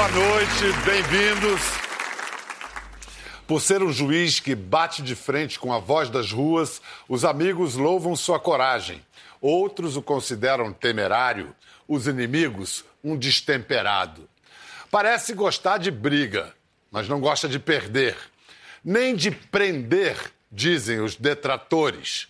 [0.00, 1.60] boa noite, bem-vindos.
[3.46, 7.74] Por ser um juiz que bate de frente com a voz das ruas, os amigos
[7.74, 9.04] louvam sua coragem.
[9.42, 11.54] Outros o consideram temerário,
[11.86, 14.26] os inimigos, um destemperado.
[14.90, 16.54] Parece gostar de briga,
[16.90, 18.16] mas não gosta de perder,
[18.82, 20.16] nem de prender,
[20.50, 22.26] dizem os detratores.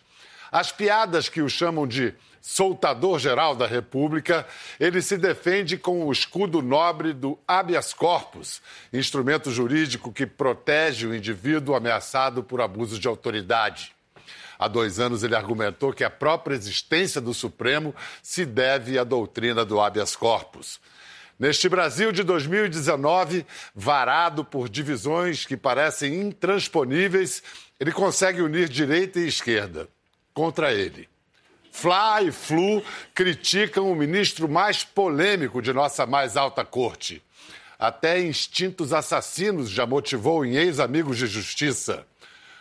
[0.51, 4.47] As piadas que o chamam de soltador geral da República,
[4.79, 11.15] ele se defende com o escudo nobre do habeas corpus, instrumento jurídico que protege o
[11.15, 13.93] indivíduo ameaçado por abuso de autoridade.
[14.59, 19.65] Há dois anos ele argumentou que a própria existência do Supremo se deve à doutrina
[19.65, 20.81] do habeas corpus.
[21.39, 27.43] Neste Brasil de 2019, varado por divisões que parecem intransponíveis,
[27.81, 29.89] ele consegue unir direita e esquerda
[30.35, 31.10] contra ele.
[31.81, 32.83] Fla e Flu
[33.15, 37.23] criticam o ministro mais polêmico de nossa mais alta corte.
[37.79, 42.07] Até instintos assassinos já motivou em ex-amigos de justiça.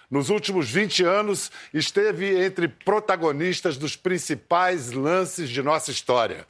[0.09, 6.47] Nos últimos 20 anos, esteve entre protagonistas dos principais lances de nossa história.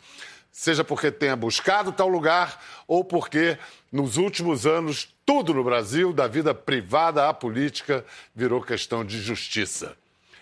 [0.52, 3.58] Seja porque tenha buscado tal lugar ou porque,
[3.92, 9.98] nos últimos anos, tudo no Brasil, da vida privada à política, virou questão de justiça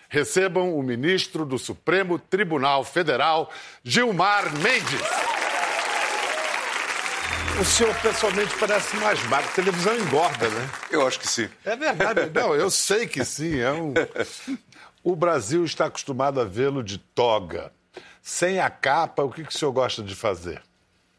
[0.08, 3.50] recebam o ministro do Supremo Tribunal Federal,
[3.84, 5.00] Gilmar Mendes.
[7.60, 9.48] O senhor pessoalmente parece mais magro.
[9.50, 10.70] A televisão engorda, né?
[10.90, 11.48] Eu acho que sim.
[11.64, 12.30] É verdade.
[12.32, 13.58] Não, eu sei que sim.
[13.58, 13.94] É um...
[15.02, 17.72] O Brasil está acostumado a vê-lo de toga.
[18.22, 20.62] Sem a capa, o que, que o senhor gosta de fazer?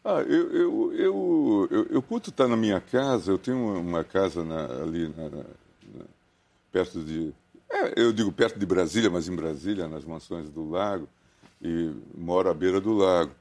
[0.03, 3.31] Ah, eu, eu, eu, eu, eu curto estar na minha casa.
[3.31, 5.43] Eu tenho uma casa na, ali na, na,
[6.71, 7.33] perto de
[7.69, 11.07] é, eu digo perto de Brasília, mas em Brasília, nas mansões do lago,
[11.61, 13.31] e moro à beira do lago.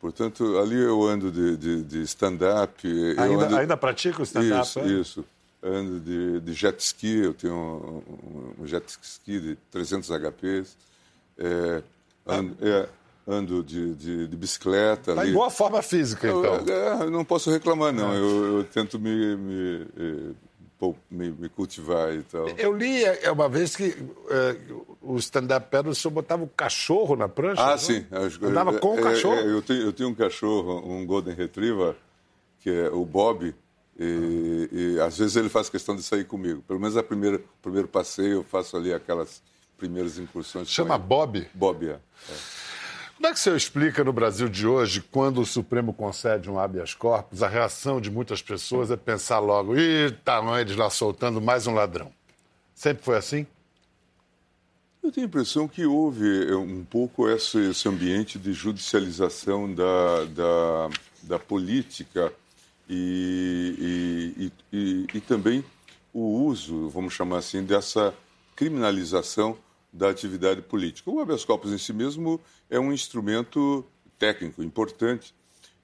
[0.00, 2.86] Portanto, ali eu ando de, de, de stand-up.
[3.18, 3.56] Ainda, ando...
[3.56, 4.62] ainda pratica o stand-up?
[4.62, 4.86] Isso, é?
[4.86, 5.24] isso.
[5.62, 10.76] Ando de, de, jet ski, eu tenho um, um, jet ski de 300 HPs.
[11.38, 11.82] É,
[12.26, 12.66] ando, ah.
[12.66, 12.88] é,
[13.26, 15.12] ando de, bicicleta.
[15.12, 16.44] Está em boa forma física, então.
[16.44, 18.12] Eu, é, eu não posso reclamar, não.
[18.12, 18.16] É.
[18.16, 20.32] Eu, eu, tento me, me eh,
[21.10, 22.48] me, me, cultivar e tal.
[22.50, 23.96] Eu li é, uma vez que
[24.30, 24.56] é,
[25.00, 27.62] o stand-up pedal, o senhor botava um cachorro na prancha?
[27.62, 27.78] Ah, não?
[27.78, 28.06] sim.
[28.42, 29.36] Andava com o cachorro?
[29.36, 31.94] É, eu, tenho, eu tenho um cachorro, um Golden Retriever,
[32.60, 33.54] que é o Bob,
[33.98, 36.62] e, e, às vezes ele faz questão de sair comigo.
[36.62, 39.42] Pelo menos a primeira, primeiro passeio eu faço ali aquelas
[39.78, 40.68] primeiras incursões.
[40.68, 41.48] Chama Bob?
[41.54, 41.92] Bob, é.
[41.92, 42.34] é.
[43.16, 46.58] Como é que o senhor explica no Brasil de hoje, quando o Supremo concede um
[46.58, 51.40] habeas corpus, a reação de muitas pessoas é pensar logo, ih, tá eles lá soltando
[51.40, 52.12] mais um ladrão.
[52.74, 53.46] Sempre foi assim?
[55.02, 60.24] Eu tenho a impressão que houve eh, um pouco esse, esse ambiente de judicialização da,
[60.24, 60.90] da,
[61.22, 62.30] da política
[62.88, 65.64] e, e, e, e, também
[66.12, 68.12] o uso, vamos chamar assim, dessa
[68.54, 69.56] criminalização
[69.96, 71.10] da atividade política.
[71.10, 73.84] O habeas corpus em si mesmo é um instrumento
[74.18, 75.34] técnico importante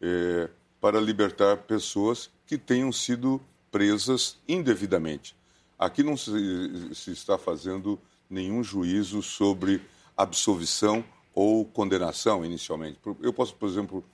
[0.00, 0.48] é,
[0.80, 3.40] para libertar pessoas que tenham sido
[3.70, 5.34] presas indevidamente.
[5.78, 9.80] Aqui não se, se está fazendo nenhum juízo sobre
[10.16, 11.02] absolvição
[11.34, 12.98] ou condenação inicialmente.
[13.22, 14.04] Eu posso, por exemplo,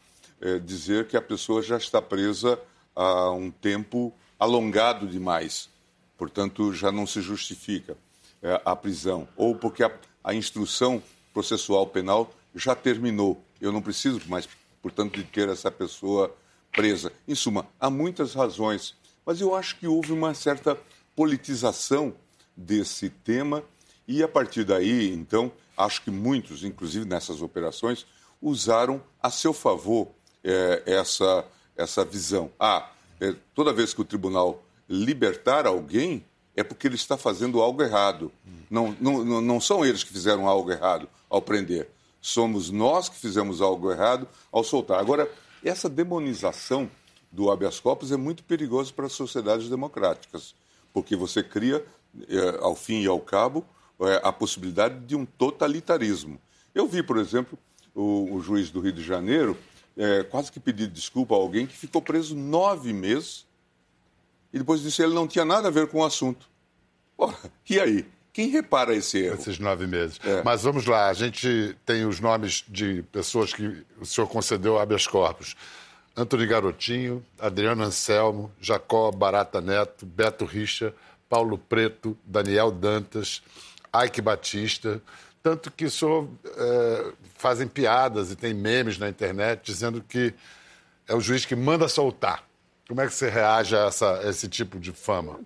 [0.41, 2.59] é, dizer que a pessoa já está presa
[2.95, 5.69] há um tempo alongado demais,
[6.17, 7.97] portanto já não se justifica
[8.43, 9.91] é, a prisão, ou porque a,
[10.23, 13.41] a instrução processual penal já terminou.
[13.61, 14.49] Eu não preciso mais,
[14.83, 16.35] portanto, de ter essa pessoa
[16.73, 17.13] presa.
[17.27, 18.95] Em suma, há muitas razões,
[19.25, 20.79] mas eu acho que houve uma certa
[21.15, 22.15] politização
[22.57, 23.63] desse tema
[24.07, 28.07] e a partir daí, então, acho que muitos, inclusive nessas operações,
[28.41, 30.09] usaram a seu favor
[30.43, 31.45] é, essa,
[31.77, 32.51] essa visão.
[32.59, 36.25] Ah, é, toda vez que o tribunal libertar alguém,
[36.59, 38.33] é porque ele está fazendo algo errado.
[38.69, 41.89] Não, não, não são eles que fizeram algo errado ao prender.
[42.21, 44.99] Somos nós que fizemos algo errado ao soltar.
[44.99, 45.31] Agora,
[45.65, 46.91] essa demonização
[47.31, 50.53] do habeas corpus é muito perigoso para as sociedades democráticas,
[50.93, 51.85] porque você cria,
[52.29, 53.65] é, ao fim e ao cabo,
[54.01, 56.41] é, a possibilidade de um totalitarismo.
[56.75, 57.57] Eu vi, por exemplo,
[57.95, 59.57] o, o juiz do Rio de Janeiro
[59.97, 63.47] é, quase que pedir desculpa a alguém que ficou preso nove meses
[64.53, 66.49] e depois disse que ele não tinha nada a ver com o assunto.
[67.17, 67.37] Ora,
[67.69, 68.07] e aí?
[68.33, 69.35] Quem repara esse erro?
[69.35, 70.21] Esses nove meses.
[70.25, 70.43] É.
[70.45, 75.07] Mas vamos lá, a gente tem os nomes de pessoas que o senhor concedeu habeas
[75.07, 75.57] corpus.
[76.17, 80.95] Antônio Garotinho, Adriano Anselmo, Jacó Barata Neto, Beto Richa,
[81.29, 83.43] Paulo Preto, Daniel Dantas,
[84.05, 85.03] Ike Batista.
[85.43, 90.33] Tanto que o senhor é, fazem piadas e tem memes na internet dizendo que
[91.07, 92.48] é o juiz que manda soltar
[92.89, 95.39] Como é que você reage a, essa, esse tipo de fama?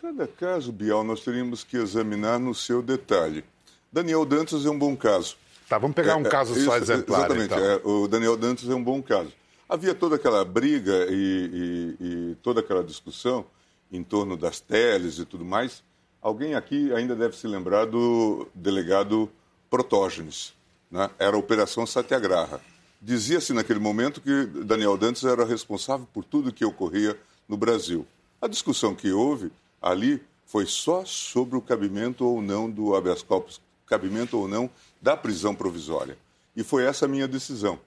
[0.00, 3.44] Cada caso, Bial, nós teríamos que examinar no seu detalhe.
[3.92, 5.36] Daniel Dantas é um bom caso.
[5.68, 7.20] Tá, vamos pegar um é, caso só exemplar.
[7.20, 7.58] Exatamente, então.
[7.58, 9.32] é, o Daniel Dantas é um bom caso.
[9.68, 13.44] Havia toda aquela briga e, e, e toda aquela discussão
[13.90, 15.82] em torno das teles e tudo mais.
[16.22, 19.28] Alguém aqui ainda deve se lembrar do delegado
[19.68, 20.54] Protógenes.
[20.88, 21.10] Né?
[21.18, 22.60] Era a Operação Satyagraha.
[23.06, 28.06] Dizia-se naquele momento que Daniel Dantas era responsável por tudo que ocorria no Brasil.
[28.40, 29.52] A discussão que houve
[29.82, 34.70] ali foi só sobre o cabimento ou não do habeas corpus, cabimento ou não
[35.02, 36.16] da prisão provisória.
[36.56, 37.78] E foi essa a minha decisão,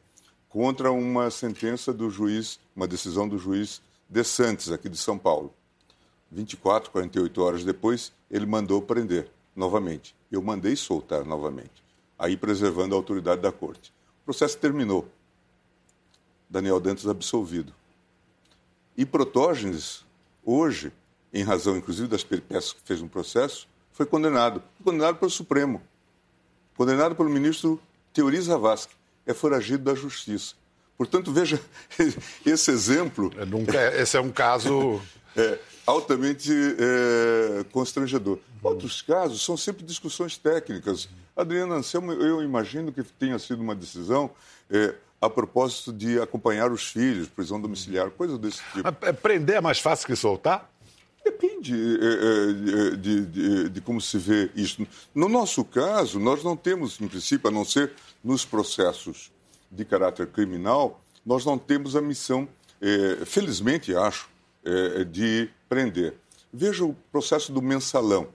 [0.50, 5.52] contra uma sentença do juiz, uma decisão do juiz De Santos, aqui de São Paulo.
[6.32, 10.16] 24, 48 horas depois, ele mandou prender novamente.
[10.32, 11.84] Eu mandei soltar novamente,
[12.20, 13.97] aí preservando a autoridade da corte.
[14.28, 15.08] O processo terminou.
[16.50, 17.74] Daniel Dantas absolvido.
[18.98, 20.04] E Protógenes,
[20.44, 20.92] hoje,
[21.34, 24.62] em razão inclusive das peripécias que fez no processo, foi condenado.
[24.84, 25.82] Condenado pelo Supremo.
[26.76, 27.82] Condenado pelo ministro
[28.12, 28.94] Teori Zavascki.
[29.26, 30.56] É foragido da justiça.
[30.98, 31.62] Portanto, veja
[32.46, 33.32] esse exemplo.
[33.38, 35.02] É, nunca, é, esse é um caso.
[35.38, 35.58] é,
[35.88, 38.40] altamente é, constrangedor.
[38.62, 41.08] Outros casos são sempre discussões técnicas.
[41.36, 44.30] Adriana Anselmo, eu imagino que tenha sido uma decisão
[44.70, 48.88] é, a propósito de acompanhar os filhos, prisão domiciliar, coisa desse tipo.
[49.02, 50.70] É, prender é mais fácil que soltar?
[51.24, 54.86] Depende é, de, de, de, como se vê isso.
[55.16, 57.94] No nosso caso, nós não temos, em princípio, a não ser
[58.24, 59.32] nos processos
[59.72, 62.48] de caráter criminal, nós não temos a missão,
[63.26, 64.30] felizmente acho,
[65.10, 66.16] de prender.
[66.52, 68.28] Veja o processo do mensalão.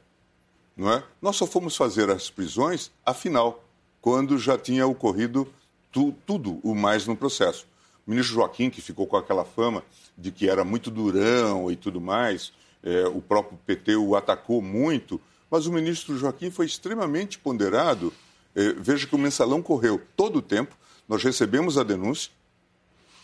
[0.76, 1.02] Não é?
[1.20, 3.62] Nós só fomos fazer as prisões, afinal,
[4.00, 5.46] quando já tinha ocorrido
[5.92, 7.66] tu, tudo o mais no processo.
[8.06, 9.84] O ministro Joaquim, que ficou com aquela fama
[10.16, 12.52] de que era muito durão e tudo mais,
[12.82, 15.20] é, o próprio PT o atacou muito,
[15.50, 18.12] mas o ministro Joaquim foi extremamente ponderado.
[18.54, 20.76] É, veja que o mensalão correu todo o tempo,
[21.08, 22.30] nós recebemos a denúncia,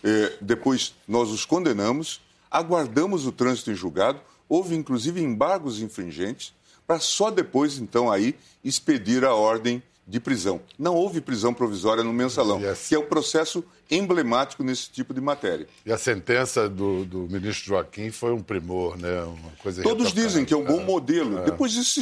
[0.05, 6.53] é, depois nós os condenamos, aguardamos o trânsito em julgado, houve inclusive embargos infringentes,
[6.87, 8.35] para só depois, então, aí,
[8.65, 10.59] expedir a ordem de prisão.
[10.79, 12.59] Não houve prisão provisória no mensalão,
[12.89, 15.69] que é um processo emblemático nesse tipo de matéria.
[15.85, 19.23] E a sentença do, do ministro Joaquim foi um primor, né?
[19.23, 21.39] Uma coisa Todos dizem que é um bom modelo.
[21.41, 21.45] É.
[21.45, 22.01] Depois disso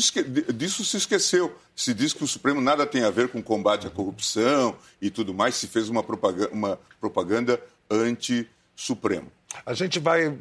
[0.54, 1.52] disso se esqueceu.
[1.74, 5.34] Se diz que o Supremo nada tem a ver com combate à corrupção e tudo
[5.34, 7.60] mais, se fez uma propaganda, uma propaganda
[7.90, 9.35] anti-Supremo.
[9.64, 10.36] A gente vai uh,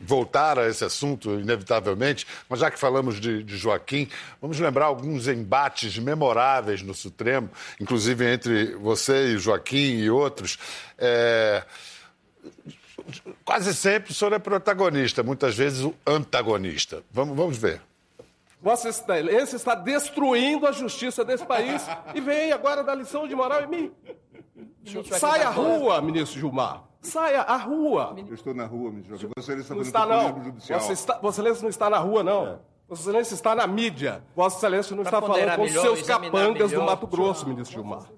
[0.00, 4.08] voltar a esse assunto, inevitavelmente, mas já que falamos de, de, Joaquim,
[4.40, 10.58] vamos lembrar alguns embates memoráveis no Supremo, inclusive entre você e Joaquim e outros.
[10.98, 11.64] É...
[13.44, 17.02] Quase sempre o senhor é protagonista, muitas vezes o antagonista.
[17.10, 17.80] Vamos, vamos ver.
[18.62, 21.82] Vossa Excelência está destruindo a justiça desse país
[22.14, 23.92] e vem agora dar lição de moral em mim.
[25.18, 26.82] Sai à rua, ministro Gilmar.
[27.04, 28.14] Saia à rua.
[28.16, 29.30] Eu estou na rua, ministro.
[29.36, 30.44] Vossa Excelência não está, não.
[30.44, 30.80] Judicial.
[30.80, 32.46] Vossa, está, Vossa Excelência não está na rua, não.
[32.46, 32.58] É.
[32.88, 34.22] Vossa Excelência está na mídia.
[34.34, 38.10] Vossa Excelência não está falando com seus capangas do Mato Grosso, ministro Gilmar.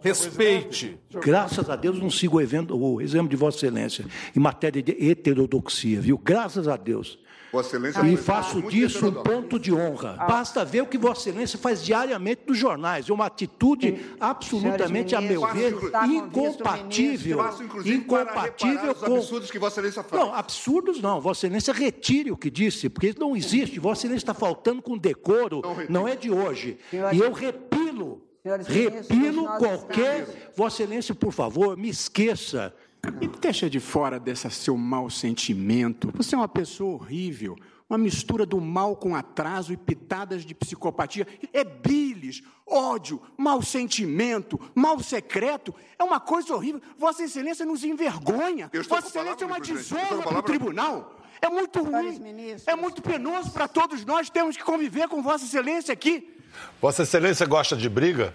[0.00, 1.00] Respeite.
[1.22, 4.04] Graças a Deus não sigo o, evento, o exemplo de Vossa Excelência
[4.36, 6.18] em matéria de heterodoxia, viu?
[6.18, 7.18] Graças a Deus.
[7.52, 10.16] Vossa Excelência e faço disso um ponto de honra.
[10.18, 10.24] Ah.
[10.24, 13.10] Basta ver o que Vossa Excelência faz diariamente nos jornais.
[13.10, 15.74] É uma atitude absolutamente, a meu ver,
[16.08, 17.38] incompatível.
[17.84, 19.16] Incompatível com.
[19.16, 20.22] absurdos que Vossa Excelência faz.
[20.22, 21.20] Não, absurdos não.
[21.20, 23.78] Vossa Excelência retire o que disse, porque não existe.
[23.78, 26.78] Vossa Excelência está faltando com decoro, não é de hoje.
[26.90, 28.22] E eu repilo.
[28.66, 30.52] Repilo qualquer.
[30.56, 32.74] Vossa Excelência, por favor, me esqueça
[33.20, 36.12] e deixa de fora desse seu mau sentimento.
[36.14, 37.56] Você é uma pessoa horrível,
[37.90, 41.26] uma mistura do mal com atraso e pitadas de psicopatia.
[41.52, 45.74] É bilis, ódio, mau sentimento, mal secreto.
[45.98, 46.80] É uma coisa horrível.
[46.96, 48.70] Vossa Excelência nos envergonha.
[48.88, 51.18] Vossa Excelência é uma desonra para o tribunal.
[51.40, 52.20] É muito ruim.
[52.66, 54.30] É muito penoso para todos nós.
[54.30, 56.38] Temos que conviver com Vossa Excelência aqui.
[56.80, 58.32] Vossa Excelência gosta de briga?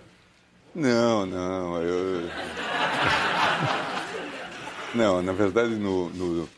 [0.75, 1.81] Não, não.
[1.81, 2.29] Eu...
[4.97, 6.49] Não, na verdade, no, no,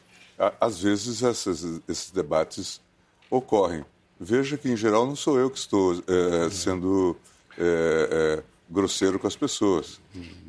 [0.62, 2.80] às vezes essas, esses debates
[3.30, 3.84] ocorrem.
[4.18, 7.18] Veja que, em geral, não sou eu que estou é, sendo
[7.58, 10.00] é, é, grosseiro com as pessoas.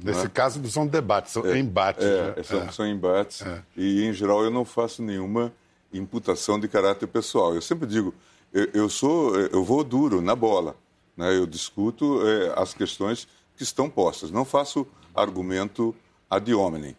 [0.02, 0.30] Nesse né?
[0.32, 2.04] caso, não são debates, são embates.
[2.04, 2.42] Né?
[2.44, 3.42] São, são, embates.
[3.76, 5.52] E, em geral, eu não faço nenhuma
[5.92, 7.54] imputação de caráter pessoal.
[7.54, 8.14] Eu sempre digo,
[8.52, 10.76] eu, eu sou, eu vou duro na bola.
[11.16, 11.36] Né?
[11.36, 12.20] Eu discuto
[12.54, 14.30] as questões que estão postas.
[14.30, 15.94] Não faço argumento
[16.28, 16.96] ad hominem.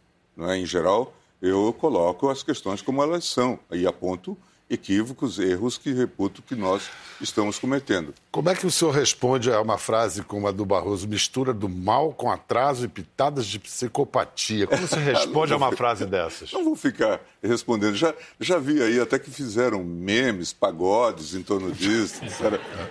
[0.49, 0.57] É?
[0.57, 4.37] Em geral, eu coloco as questões como elas são e aponto
[4.71, 8.13] equívocos, erros que reputo que nós estamos cometendo.
[8.31, 11.67] Como é que o senhor responde a uma frase como a do Barroso, mistura do
[11.67, 14.65] mal com atraso e pitadas de psicopatia?
[14.67, 16.53] Como você responde a uma frase dessas?
[16.53, 17.95] Não vou ficar respondendo.
[17.95, 22.21] Já, já vi aí até que fizeram memes, pagodes em torno disso.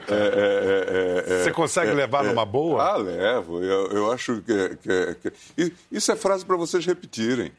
[0.08, 2.82] É, é, é, você consegue levar numa boa?
[2.82, 3.62] Ah, levo.
[3.62, 5.16] Eu, eu acho que, que,
[5.56, 7.52] que, Isso é frase para vocês repetirem.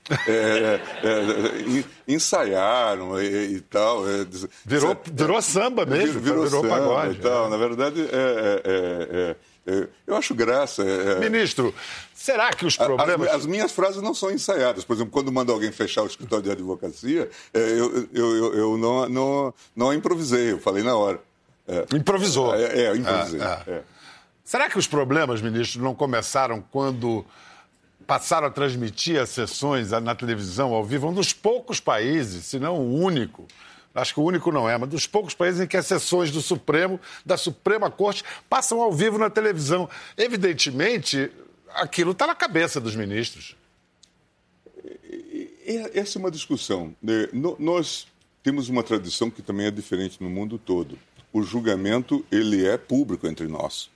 [2.07, 4.03] ensaiaram e, e tal.
[4.65, 7.19] virou, virou samba mesmo, virou, virou samba pagode.
[7.19, 7.49] E tal.
[7.49, 9.35] Na verdade, é, é,
[10.07, 10.83] eu acho graça.
[10.83, 11.73] É, Ministro,
[12.13, 13.27] será que os problemas.
[13.27, 14.83] As, as, minhas frases não são ensaiadas.
[14.83, 19.09] Por exemplo, quando manda alguém fechar o escritório de advocacia, eu, eu, eu, eu não,
[19.09, 21.19] não, não improvisei, eu falei na hora.
[21.93, 22.53] Improvisou.
[22.55, 23.41] É, é improvisei.
[23.41, 23.81] Ah, ah.
[24.43, 27.25] Será que os problemas, ministro, não começaram quando
[28.05, 31.07] passaram a transmitir as sessões na televisão ao vivo?
[31.07, 33.47] Um dos poucos países, se não o único,
[33.93, 36.41] acho que o único não é, mas dos poucos países em que as sessões do
[36.41, 39.89] Supremo, da Suprema Corte, passam ao vivo na televisão.
[40.17, 41.31] Evidentemente,
[41.73, 43.55] aquilo está na cabeça dos ministros.
[45.93, 46.95] Essa é uma discussão.
[47.01, 47.27] Né?
[47.59, 48.07] Nós
[48.43, 50.97] temos uma tradição que também é diferente no mundo todo.
[51.31, 53.89] O julgamento ele é público entre nós.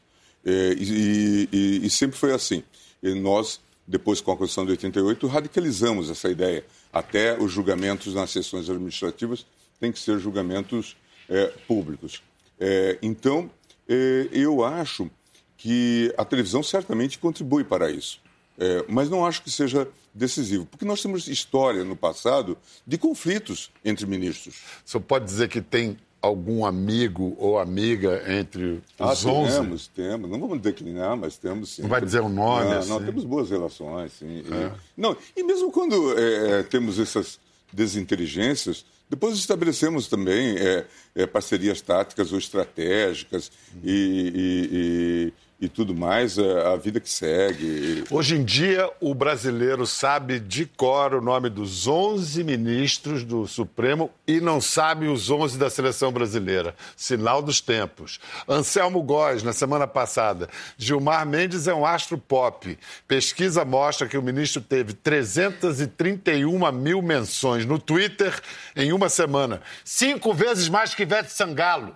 [0.46, 2.64] É, e, e, e sempre foi assim.
[3.02, 6.64] E nós, depois com a Constituição de 88, radicalizamos essa ideia.
[6.94, 9.46] Até os julgamentos nas sessões administrativas
[9.80, 10.98] tem que ser julgamentos
[11.30, 12.22] é, públicos.
[12.60, 13.50] É, então,
[13.88, 15.10] é, eu acho
[15.58, 18.20] que a televisão certamente contribui para isso,
[18.58, 23.72] é, mas não acho que seja decisivo, porque nós temos história no passado de conflitos
[23.84, 24.62] entre ministros.
[24.86, 29.52] Senhor pode dizer que tem algum amigo ou amiga entre os ah, 11?
[29.52, 30.30] Temos, temos.
[30.30, 31.84] Não vamos declinar, mas temos sim.
[31.84, 32.66] Não vai dizer o um nome?
[32.66, 32.90] Não, assim.
[32.90, 34.40] não, temos boas relações, sim.
[34.40, 34.42] É.
[34.42, 37.40] E, não, e mesmo quando é, temos essas
[37.72, 40.86] desinteligências, depois estabelecemos também é,
[41.16, 43.52] é, parcerias táticas ou estratégicas
[43.84, 45.34] e, e,
[45.66, 48.04] e tudo mais, é, a vida que segue.
[48.10, 54.12] Hoje em dia, o brasileiro sabe de cor o nome dos 11 ministros do Supremo
[54.28, 56.76] e não sabe os 11 da seleção brasileira.
[56.96, 58.20] Sinal dos tempos.
[58.48, 60.48] Anselmo Góes, na semana passada.
[60.78, 62.78] Gilmar Mendes é um astro pop.
[63.08, 68.40] Pesquisa mostra que o ministro teve 331 mil menções no Twitter
[68.76, 69.62] em uma semana.
[69.84, 71.96] Cinco vezes mais que Ivete Sangalo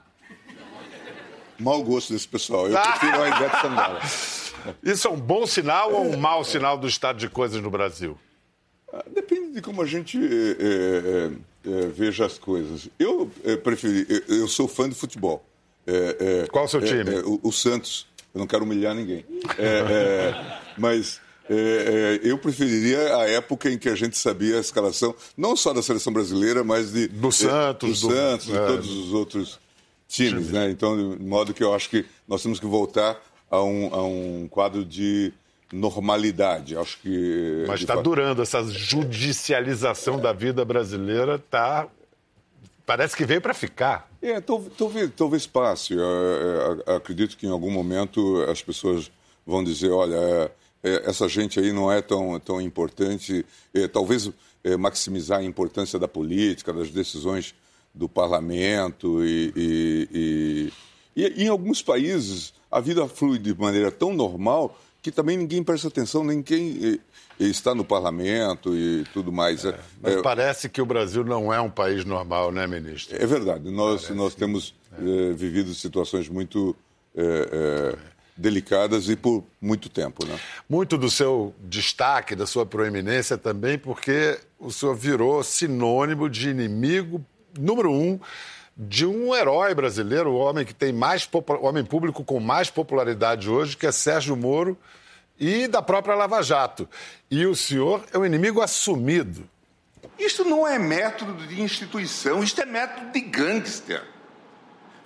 [1.59, 2.67] mau gosto desse pessoal.
[2.67, 3.99] Eu prefiro a Ivete Sangalo.
[4.83, 8.17] Isso é um bom sinal ou um mau sinal do estado de coisas no Brasil?
[8.91, 11.31] Ah, depende de como a gente é, é,
[11.65, 12.89] é, veja as coisas.
[12.97, 13.31] Eu
[13.63, 15.45] preferi, eu sou fã de futebol.
[16.51, 17.19] Qual o seu time?
[17.19, 18.07] O, o, Santos.
[18.33, 19.25] Eu não quero humilhar ninguém.
[20.77, 21.21] mas
[22.23, 26.13] eu preferiria a época em que a gente sabia a escalação, não só da seleção
[26.13, 29.59] brasileira, mas de do Santos, do, do Santos, de todos os outros
[30.09, 30.69] times, né?
[30.69, 34.47] Então, de modo que eu acho que nós temos que voltar a um, a um
[34.49, 35.31] quadro de
[35.71, 36.75] normalidade.
[36.75, 37.63] Acho que.
[37.67, 41.87] Mas está durando essa judicialização da vida brasileira, tá.
[42.85, 44.09] Parece que veio para ficar.
[44.19, 45.93] É, talvez, talvez passe.
[46.87, 49.11] Acredito que em algum momento as pessoas
[49.45, 50.51] vão dizer, olha, é,
[50.83, 53.45] é, essa gente aí não é tão, tão importante.
[53.75, 54.31] É, talvez
[54.63, 57.53] é, maximizar a importância da política, das decisões
[57.93, 60.71] do parlamento e, e,
[61.15, 65.63] e, e, em alguns países a vida flui de maneira tão normal que também ninguém
[65.63, 66.99] presta atenção, nem quem
[67.39, 69.63] está no parlamento e tudo mais.
[69.63, 73.15] É, mas é, parece que o Brasil não é um país normal, né, ministro?
[73.15, 73.71] É verdade.
[73.71, 75.33] Nós, nós temos é.
[75.33, 76.75] vivido situações muito
[77.15, 77.97] eh,
[78.39, 80.25] delicadas e por muito tempo.
[80.25, 80.39] Né?
[80.69, 87.23] Muito do seu destaque, da sua proeminência também, porque o senhor virou sinônimo de inimigo
[87.57, 88.19] número um
[88.75, 91.27] de um herói brasileiro, o homem que tem mais
[91.61, 94.77] homem público com mais popularidade hoje, que é Sérgio Moro,
[95.37, 96.87] e da própria Lava Jato.
[97.29, 99.49] E o senhor é um inimigo assumido.
[100.17, 104.03] Isto não é método de instituição, isto é método de gangster.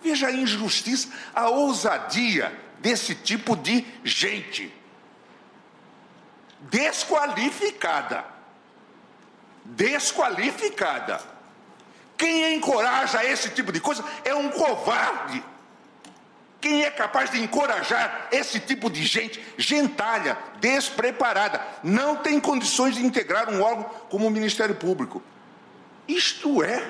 [0.03, 4.71] Veja a injustiça, a ousadia desse tipo de gente.
[6.59, 8.25] Desqualificada.
[9.65, 11.32] Desqualificada.
[12.17, 15.43] Quem encoraja esse tipo de coisa é um covarde.
[16.62, 23.05] Quem é capaz de encorajar esse tipo de gente, gentalha, despreparada, não tem condições de
[23.05, 25.22] integrar um órgão como o Ministério Público?
[26.08, 26.82] Isto é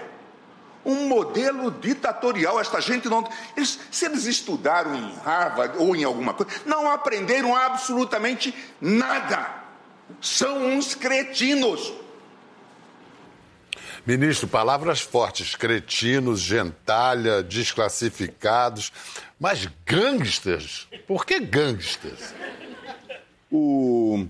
[0.85, 2.59] um modelo ditatorial.
[2.59, 3.27] Esta gente não.
[3.55, 9.49] Eles, se eles estudaram em Harvard ou em alguma coisa, não aprenderam absolutamente nada.
[10.21, 11.93] São uns cretinos.
[14.05, 18.91] Ministro, palavras fortes, cretinos, gentalha, desclassificados,
[19.39, 20.89] mas gangsters?
[21.07, 22.33] Por que gangsters?
[23.49, 24.25] O...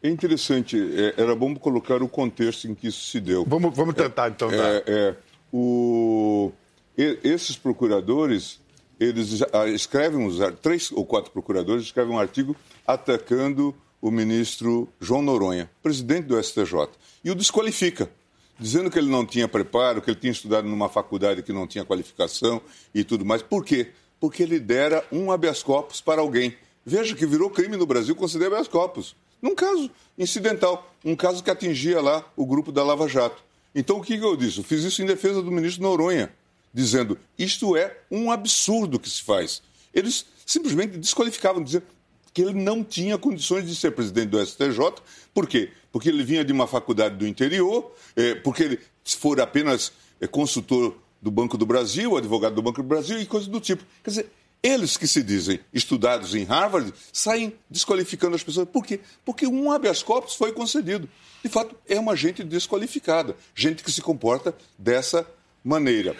[0.00, 3.44] É interessante, é, era bom colocar o contexto em que isso se deu.
[3.44, 4.48] Vamos, vamos tentar, então.
[4.48, 4.56] Tá?
[4.56, 5.14] É, é,
[5.52, 6.52] o...
[6.96, 8.60] Esses procuradores,
[9.00, 9.40] eles
[9.74, 12.54] escrevem, uns, três ou quatro procuradores escrevem um artigo
[12.86, 16.88] atacando o ministro João Noronha, presidente do STJ,
[17.24, 18.10] e o desqualifica,
[18.58, 21.84] dizendo que ele não tinha preparo, que ele tinha estudado numa faculdade que não tinha
[21.84, 22.60] qualificação
[22.94, 23.42] e tudo mais.
[23.42, 23.90] Por quê?
[24.20, 26.56] Porque ele dera um habeas corpus para alguém.
[26.84, 29.16] Veja que virou crime no Brasil conceder habeas corpus.
[29.40, 33.42] Num caso incidental, um caso que atingia lá o grupo da Lava Jato.
[33.74, 34.58] Então o que eu disse?
[34.58, 36.32] Eu fiz isso em defesa do ministro Noronha,
[36.72, 39.62] dizendo isto é um absurdo que se faz.
[39.92, 41.84] Eles simplesmente desqualificavam, dizendo
[42.32, 44.94] que ele não tinha condições de ser presidente do STJ.
[45.34, 45.70] Por quê?
[45.90, 50.96] Porque ele vinha de uma faculdade do interior, é, porque ele, for apenas é, consultor
[51.20, 53.84] do Banco do Brasil, advogado do Banco do Brasil e coisas do tipo.
[54.02, 54.30] Quer dizer,
[54.62, 58.68] eles que se dizem estudados em Harvard saem desqualificando as pessoas.
[58.68, 59.00] Por quê?
[59.24, 61.08] Porque um habeas corpus foi concedido.
[61.42, 65.26] De fato, é uma gente desqualificada, gente que se comporta dessa
[65.64, 66.16] maneira.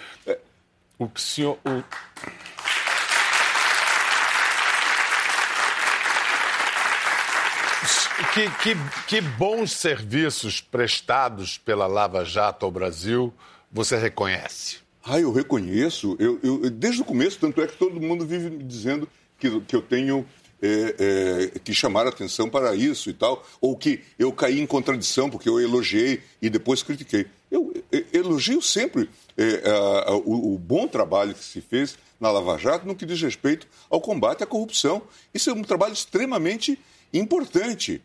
[0.99, 1.59] O senhor.
[1.65, 1.83] O...
[8.33, 8.77] Que, que,
[9.09, 13.31] que bons serviços prestados pela Lava Jato ao Brasil
[13.71, 14.79] você reconhece?
[15.05, 16.17] Ah, eu reconheço.
[16.19, 19.07] Eu, eu, desde o começo, tanto é que todo mundo vive me dizendo
[19.39, 20.27] que, que eu tenho
[20.63, 25.29] é, é, que chamar atenção para isso e tal, ou que eu caí em contradição
[25.29, 27.27] porque eu elogiei e depois critiquei.
[27.51, 32.31] Eu, eu elogio sempre é, a, a, o, o, bom trabalho que se fez na
[32.31, 35.03] Lava Jato no que diz respeito ao combate à corrupção.
[35.35, 36.79] Isso é um trabalho extremamente
[37.13, 38.01] importante.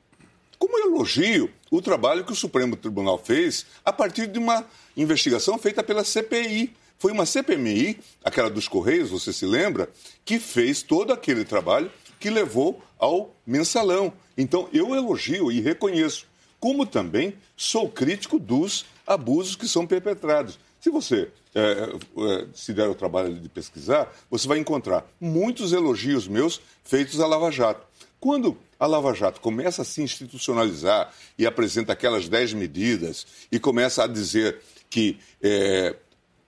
[0.58, 4.66] Como elogio o trabalho que o Supremo Tribunal fez a partir de uma
[4.96, 6.74] investigação feita pela CPI.
[6.98, 9.90] Foi uma CPMI, aquela dos Correios, você se lembra,
[10.26, 14.12] que fez todo aquele trabalho que levou ao mensalão.
[14.36, 16.26] Então, eu elogio e reconheço,
[16.60, 20.58] como também sou crítico dos abusos que são perpetrados.
[20.80, 26.62] Se você é, se der o trabalho de pesquisar, você vai encontrar muitos elogios meus
[26.84, 27.87] feitos à Lava Jato.
[28.20, 34.04] Quando a Lava Jato começa a se institucionalizar e apresenta aquelas dez medidas e começa
[34.04, 35.96] a dizer que é,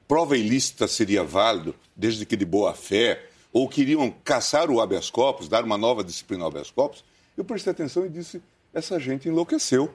[0.07, 5.47] prova ilícita seria válido desde que de boa fé, ou queriam caçar o habeas corpus,
[5.47, 7.03] dar uma nova disciplina ao habeas corpus,
[7.37, 8.41] eu prestei atenção e disse:
[8.73, 9.93] essa gente enlouqueceu.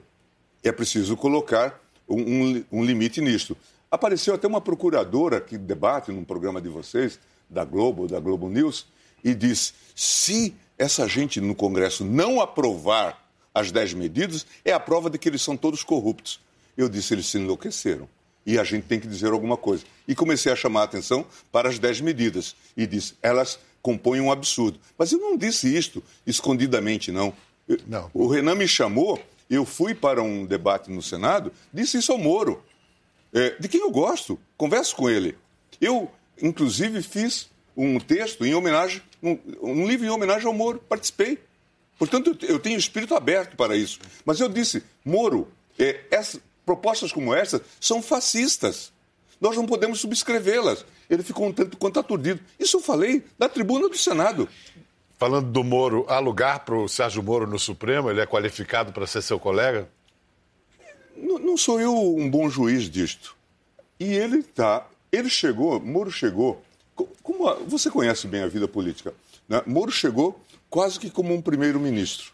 [0.63, 3.55] É preciso colocar um, um, um limite nisto.
[3.89, 8.87] Apareceu até uma procuradora que debate num programa de vocês, da Globo, da Globo News,
[9.23, 15.09] e diz: se essa gente no Congresso não aprovar as dez medidas, é a prova
[15.09, 16.41] de que eles são todos corruptos.
[16.75, 18.07] Eu disse, eles se enlouqueceram.
[18.45, 19.85] E a gente tem que dizer alguma coisa.
[20.07, 22.55] E comecei a chamar a atenção para as dez medidas.
[22.75, 24.79] E disse, elas compõem um absurdo.
[24.97, 27.33] Mas eu não disse isto escondidamente, não.
[27.87, 28.11] não.
[28.13, 32.63] O Renan me chamou, eu fui para um debate no Senado, disse isso ao Moro.
[33.33, 35.37] É, de quem eu gosto, converso com ele.
[35.79, 36.11] Eu,
[36.41, 40.79] inclusive, fiz um texto em homenagem, um, um livro em homenagem ao Moro.
[40.87, 41.39] Participei.
[41.97, 43.99] Portanto, eu tenho espírito aberto para isso.
[44.25, 45.47] Mas eu disse, Moro,
[45.79, 46.01] é,
[46.65, 48.91] propostas como essa são fascistas.
[49.39, 50.85] Nós não podemos subscrevê-las.
[51.09, 52.39] Ele ficou um tanto quanto aturdido.
[52.59, 54.49] Isso eu falei na tribuna do Senado.
[55.17, 58.09] Falando do Moro, há lugar para o Sérgio Moro no Supremo?
[58.09, 59.87] Ele é qualificado para ser seu colega?
[61.15, 63.35] Não, não sou eu um bom juiz disto.
[63.99, 64.87] E ele está.
[65.11, 66.61] Ele chegou, Moro chegou
[67.21, 69.13] como a, você conhece bem a vida política,
[69.47, 69.61] né?
[69.65, 72.33] Moro chegou quase que como um primeiro-ministro.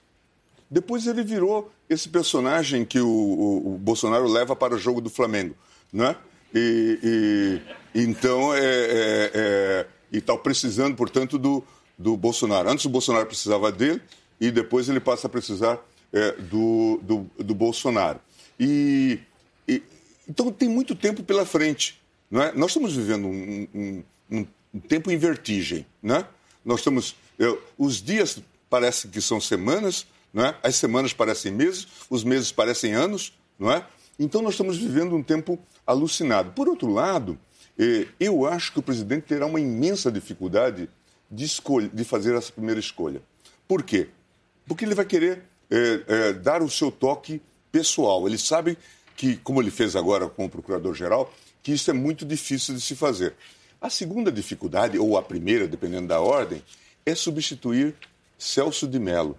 [0.70, 5.10] Depois ele virou esse personagem que o, o, o, Bolsonaro leva para o jogo do
[5.10, 5.56] Flamengo,
[5.92, 6.16] né?
[6.54, 7.62] E,
[7.94, 11.64] e então é, é, é e está precisando, portanto, do,
[11.98, 12.70] do Bolsonaro.
[12.70, 14.02] Antes o Bolsonaro precisava dele
[14.40, 15.80] e depois ele passa a precisar
[16.12, 18.20] é, do, do, do, Bolsonaro.
[18.60, 19.20] E,
[19.68, 19.82] e,
[20.28, 22.02] então tem muito tempo pela frente.
[22.30, 22.52] Não é?
[22.54, 26.26] Nós estamos vivendo um, um, um, um tempo em vertigem, né?
[26.64, 28.40] Nós estamos, eu, os dias
[28.70, 30.56] parecem que são semanas, não é?
[30.64, 33.86] As semanas parecem meses, os meses parecem anos, não é?
[34.18, 36.52] Então nós estamos vivendo um tempo alucinado.
[36.52, 37.38] Por outro lado,
[37.78, 40.90] eh, eu acho que o presidente terá uma imensa dificuldade
[41.30, 43.22] de, escolha, de fazer essa primeira escolha.
[43.68, 44.10] Por quê?
[44.68, 47.42] Porque ele vai querer eh, eh, dar o seu toque
[47.72, 48.28] pessoal.
[48.28, 48.78] Ele sabe
[49.16, 52.96] que, como ele fez agora com o procurador-geral, que isso é muito difícil de se
[52.96, 53.34] fazer.
[53.82, 56.62] A segunda dificuldade, ou a primeira, dependendo da ordem,
[57.04, 57.96] é substituir
[58.38, 59.36] Celso de Mello.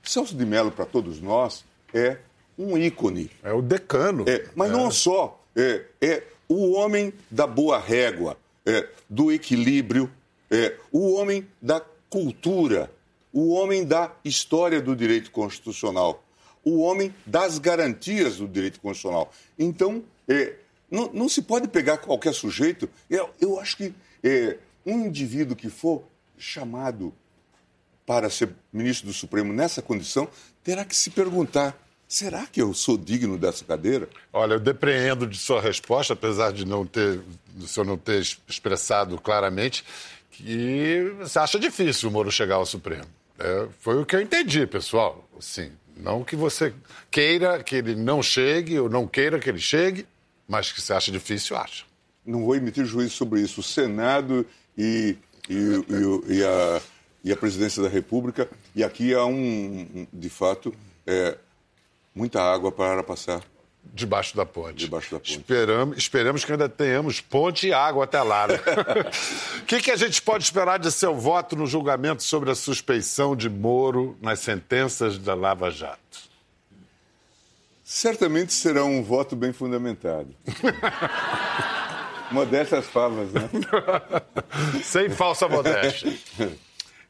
[0.00, 2.18] Celso de Mello, para todos nós, é
[2.56, 3.28] um ícone.
[3.42, 4.24] É o decano.
[4.28, 4.72] É, mas é.
[4.72, 10.08] não só é, é o homem da boa régua, é, do equilíbrio,
[10.48, 12.88] é, o homem da cultura,
[13.32, 16.22] o homem da história do direito constitucional,
[16.64, 19.32] o homem das garantias do direito constitucional.
[19.58, 20.54] Então, é,
[20.90, 22.88] não, não, se pode pegar qualquer sujeito.
[23.08, 26.04] Eu, eu acho que é, um indivíduo que for
[26.36, 27.14] chamado
[28.06, 30.28] para ser ministro do Supremo nessa condição
[30.62, 34.08] terá que se perguntar Será que eu sou digno dessa cadeira?
[34.32, 37.20] Olha, eu depreendo de sua resposta, apesar de não ter,
[37.50, 39.84] do senhor não ter expressado claramente,
[40.30, 43.04] que você acha difícil o Moro chegar ao Supremo.
[43.38, 45.28] É, foi o que eu entendi, pessoal.
[45.38, 46.72] Sim, não que você
[47.10, 50.06] queira que ele não chegue ou não queira que ele chegue,
[50.48, 51.84] mas que você acha difícil, acha.
[52.24, 53.60] Não vou emitir juízo sobre isso.
[53.60, 55.16] O Senado e,
[55.48, 56.80] e, e, e a,
[57.22, 60.74] e a presidência da República, e aqui há um, de fato,
[61.06, 61.36] é,
[62.14, 63.42] muita água para passar.
[63.92, 64.74] Debaixo da ponte.
[64.74, 65.32] Debaixo da ponte.
[65.32, 68.46] Esperamos, esperamos que ainda tenhamos ponte e água até lá.
[68.46, 68.58] Né?
[69.62, 73.36] O que, que a gente pode esperar de seu voto no julgamento sobre a suspeição
[73.36, 76.27] de Moro nas sentenças da Lava Jato?
[77.90, 80.28] Certamente será um voto bem fundamentado.
[82.30, 83.48] Modestas favas, né?
[84.84, 86.12] Sem falsa modéstia.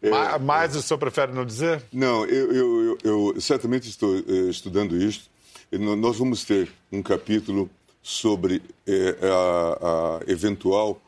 [0.00, 1.82] É, Mas o senhor prefere não dizer?
[1.92, 5.28] Não, eu, eu, eu, eu certamente estou eh, estudando isto.
[5.72, 7.68] Nós vamos ter um capítulo
[8.00, 11.02] sobre eh, a, a, eventual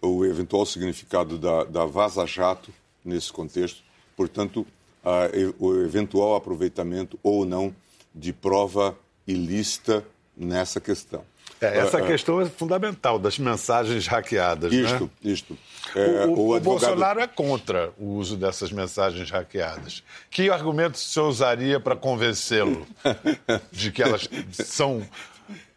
[0.00, 2.72] o eventual significado da, da vaza-jato
[3.04, 3.84] nesse contexto,
[4.16, 4.66] portanto,
[5.04, 5.28] a,
[5.60, 7.72] o eventual aproveitamento ou não
[8.12, 10.04] de prova ilícita
[10.36, 11.24] nessa questão.
[11.60, 14.72] É, essa uh, questão é fundamental das mensagens hackeadas.
[14.72, 15.10] Isto, né?
[15.32, 15.58] isto.
[15.94, 16.62] É, o, o, o, advogado...
[16.62, 20.02] Bolsonaro é contra o uso dessas mensagens hackeadas.
[20.28, 22.84] Que argumento o senhor usaria para convencê-lo
[23.70, 25.06] de que elas são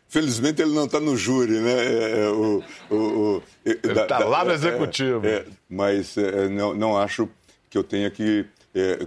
[0.08, 1.73] Felizmente ele não está no júri, né?
[1.73, 5.27] É, é o, o, ele está lá no executivo.
[5.27, 7.27] É, mas é, não, não acho
[7.69, 8.45] que eu tenha que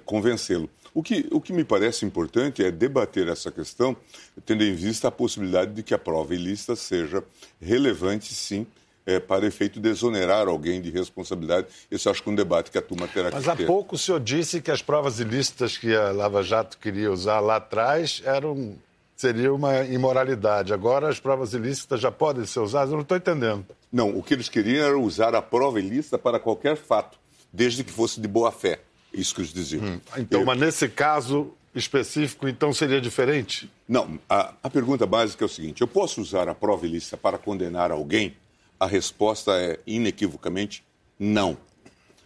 [0.04, 0.68] convencê-lo.
[0.94, 3.96] O que, o que me parece importante é debater essa questão,
[4.44, 7.22] tendo em vista a possibilidade de que a prova ilícita seja
[7.60, 8.66] relevante, sim,
[9.08, 11.66] é, para efeito de exonerar alguém de responsabilidade.
[11.90, 13.48] Esse acho que é um debate que a turma terá Mas que ter.
[13.48, 17.10] Mas há pouco o senhor disse que as provas ilícitas que a Lava Jato queria
[17.10, 18.76] usar lá atrás eram
[19.16, 20.72] seria uma imoralidade.
[20.72, 22.90] Agora as provas ilícitas já podem ser usadas?
[22.90, 23.66] Eu não estou entendendo.
[23.90, 27.18] Não, o que eles queriam era usar a prova ilícita para qualquer fato,
[27.52, 28.78] desde que fosse de boa fé.
[29.12, 29.84] Isso que eles diziam.
[29.84, 30.46] Hum, então, Eu...
[30.46, 33.70] mas nesse caso específico, então seria diferente?
[33.88, 34.18] Não.
[34.28, 37.90] A, a pergunta básica é o seguinte: eu posso usar a prova ilícita para condenar
[37.90, 38.36] alguém?
[38.78, 40.84] A resposta é inequivocamente
[41.18, 41.56] não.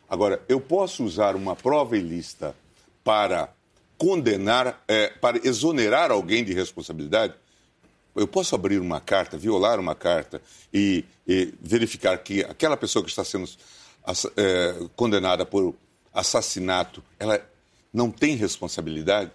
[0.09, 2.55] Agora, eu posso usar uma prova ilícita
[3.03, 3.49] para
[3.97, 7.35] condenar, é, para exonerar alguém de responsabilidade?
[8.15, 10.43] Eu posso abrir uma carta, violar uma carta
[10.73, 13.49] e, e verificar que aquela pessoa que está sendo
[14.37, 15.75] é, condenada por
[16.13, 17.41] assassinato, ela
[17.93, 19.31] não tem responsabilidade?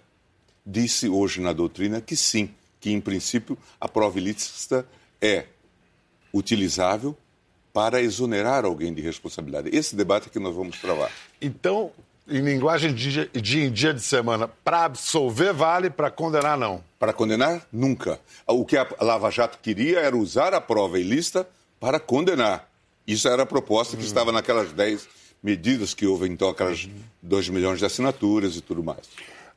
[0.64, 4.86] Disse hoje na doutrina que sim, que em princípio a prova ilícita
[5.20, 5.46] é
[6.32, 7.16] utilizável
[7.72, 9.70] para exonerar alguém de responsabilidade.
[9.74, 11.10] Esse debate é que nós vamos travar.
[11.40, 11.92] Então,
[12.28, 16.82] em linguagem de dia em dia de semana, para absolver vale, para condenar não?
[16.98, 18.20] Para condenar, nunca.
[18.46, 21.48] O que a Lava Jato queria era usar a prova ilícita
[21.80, 22.68] para condenar.
[23.06, 24.06] Isso era a proposta que hum.
[24.06, 25.08] estava naquelas 10
[25.42, 26.88] medidas que houve, então, aquelas
[27.22, 29.08] 2 milhões de assinaturas e tudo mais.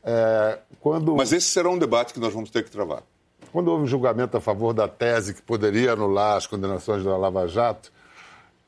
[0.04, 1.16] É, quando...
[1.16, 3.04] Mas esse será um debate que nós vamos ter que travar.
[3.52, 7.48] Quando houve um julgamento a favor da tese que poderia anular as condenações da Lava
[7.48, 7.92] Jato,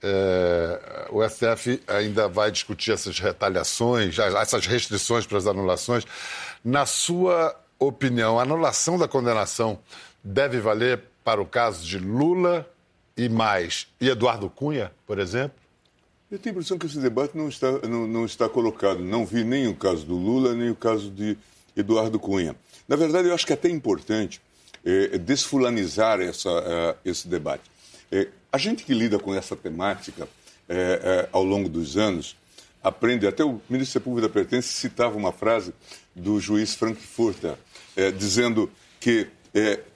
[0.02, 6.06] é, o STF ainda vai discutir essas retaliações, essas restrições para as anulações.
[6.64, 9.80] Na sua opinião, a anulação da condenação
[10.22, 12.70] deve valer para o caso de Lula
[13.16, 15.63] e mais, e Eduardo Cunha, por exemplo?
[16.34, 19.02] Eu tenho a impressão que esse debate não está, não, não está colocado.
[19.02, 21.38] Não vi nem o caso do Lula, nem o caso de
[21.78, 22.56] Eduardo Cunha.
[22.88, 24.42] Na verdade, eu acho que é até importante
[24.84, 27.62] é, desfulanizar essa, uh, esse debate.
[28.12, 30.28] É, a gente que lida com essa temática
[30.68, 32.36] é, ao longo dos anos
[32.82, 33.28] aprende.
[33.28, 35.72] Até o ministro Sepúlveda Pertence citava uma frase
[36.16, 37.54] do juiz Frankfurter,
[38.18, 39.28] dizendo que,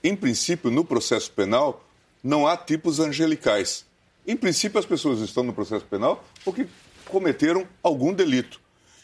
[0.03, 1.83] em princípio, no processo penal,
[2.23, 3.86] não há tipos angelicais.
[4.27, 6.67] Em princípio, as pessoas estão no processo penal porque
[7.05, 8.59] cometeram algum delito.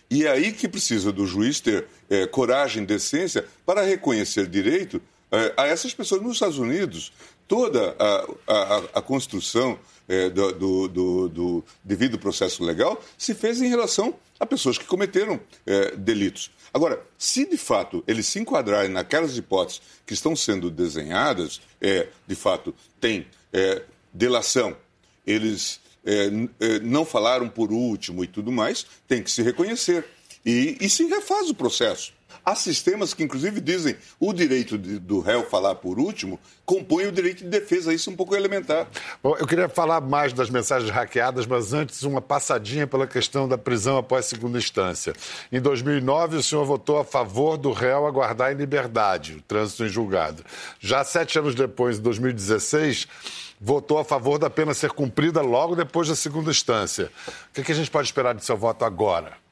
[0.10, 5.54] E é aí que precisa do juiz ter é, coragem, decência para reconhecer direito é,
[5.56, 6.22] a essas pessoas.
[6.22, 7.14] Nos Estados Unidos,
[7.48, 13.62] toda a, a, a construção é, do, do, do, do, devido processo legal se fez
[13.62, 16.52] em relação a pessoas que cometeram é, delitos.
[16.74, 22.36] Agora, se de fato eles se enquadrarem naquelas hipóteses que estão sendo desenhadas, é, de
[22.36, 23.84] fato tem é,
[24.14, 24.76] delação,
[25.26, 30.06] eles é, é, não falaram por último e tudo mais, tem que se reconhecer.
[30.46, 32.14] E, e se refaz o processo.
[32.46, 37.12] Há sistemas que, inclusive, dizem o direito de, do réu falar por último compõe o
[37.12, 37.94] direito de defesa.
[37.94, 38.88] Isso é um pouco elementar.
[39.22, 43.58] Bom, eu queria falar mais das mensagens hackeadas, mas antes uma passadinha pela questão da
[43.58, 45.14] prisão após segunda instância.
[45.52, 49.90] Em 2009, o senhor votou a favor do réu aguardar em liberdade, o trânsito em
[49.90, 50.44] julgado.
[50.80, 53.08] Já sete anos depois, em 2016
[53.60, 57.10] votou a favor da pena ser cumprida logo depois da segunda instância.
[57.50, 59.43] O que, é que a gente pode esperar de seu voto agora?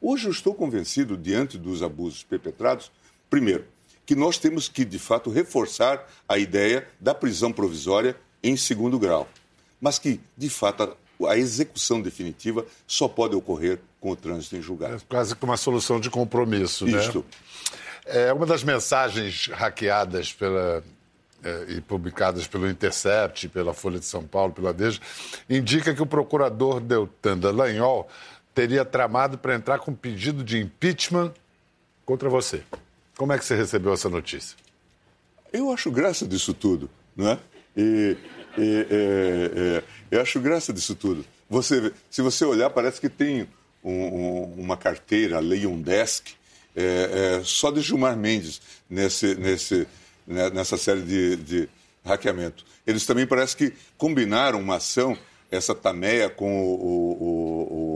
[0.00, 2.90] Hoje eu estou convencido, diante dos abusos perpetrados,
[3.30, 3.64] primeiro,
[4.04, 9.28] que nós temos que, de fato, reforçar a ideia da prisão provisória em segundo grau,
[9.80, 14.96] mas que, de fato, a execução definitiva só pode ocorrer com o trânsito em julgado.
[14.96, 17.18] É quase que uma solução de compromisso, Isto.
[17.18, 17.24] né?
[18.06, 20.84] É, uma das mensagens hackeadas pela,
[21.42, 25.00] é, e publicadas pelo Intercept, pela Folha de São Paulo, pela DEJ,
[25.50, 28.08] indica que o procurador Deltan Dallagnol
[28.56, 31.30] teria tramado para entrar com pedido de impeachment
[32.06, 32.62] contra você.
[33.14, 34.56] Como é que você recebeu essa notícia?
[35.52, 37.38] Eu acho graça disso tudo, não é?
[37.76, 38.16] E,
[38.56, 41.22] e, eu acho graça disso tudo.
[41.50, 43.46] Você, se você olhar, parece que tem
[43.84, 46.32] um, um, uma carteira, lei um desk,
[46.74, 49.86] é, é, só de Gilmar Mendes nesse, nesse,
[50.26, 51.68] né, nessa série de, de
[52.02, 52.64] hackeamento.
[52.86, 55.16] Eles também parece que combinaram uma ação,
[55.50, 57.95] essa tameia com o, o, o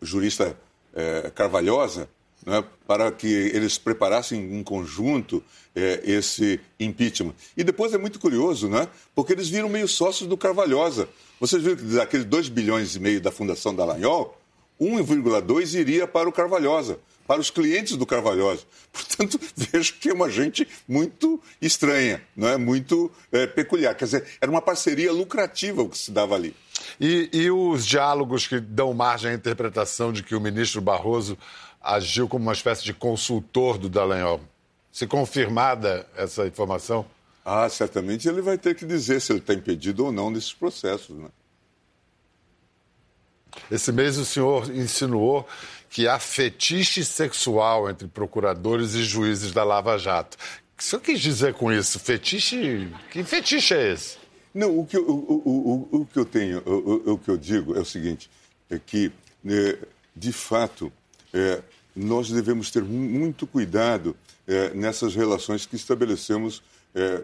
[0.00, 0.56] jurista
[0.94, 2.08] é, Carvalhosa,
[2.44, 5.42] né, para que eles preparassem em conjunto
[5.74, 7.34] é, esse impeachment.
[7.56, 11.08] E depois é muito curioso, né, porque eles viram meio sócios do Carvalhosa.
[11.40, 14.38] Vocês viram que daqueles 2 bilhões e meio da Fundação Dallagnol,
[14.80, 18.62] 1,2 iria para o Carvalhosa, para os clientes do Carvalhosa.
[18.92, 22.56] Portanto, vejo que é uma gente muito estranha, não é?
[22.56, 23.94] muito é, peculiar.
[23.94, 26.54] Quer dizer, era uma parceria lucrativa o que se dava ali.
[27.00, 31.36] E, e os diálogos que dão margem à interpretação de que o ministro Barroso
[31.80, 34.40] agiu como uma espécie de consultor do Dallagnol?
[34.92, 37.04] Se confirmada essa informação?
[37.44, 41.16] Ah, certamente ele vai ter que dizer se ele está impedido ou não nesses processos.
[41.16, 41.28] Né?
[43.70, 45.46] Esse mês o senhor insinuou
[45.90, 50.36] que há fetiche sexual entre procuradores e juízes da Lava Jato.
[50.36, 52.00] O que o senhor quis dizer com isso?
[52.00, 52.92] Fetiche?
[53.10, 54.16] Que fetiche é esse?
[54.52, 57.80] Não, o que eu, o, o, o que eu tenho, o, que eu digo é
[57.80, 58.30] o seguinte,
[58.70, 59.12] é que,
[59.46, 59.78] é,
[60.14, 60.92] de fato,
[61.32, 61.62] é,
[61.94, 66.62] nós devemos ter muito cuidado é, nessas relações que estabelecemos
[66.94, 67.22] é,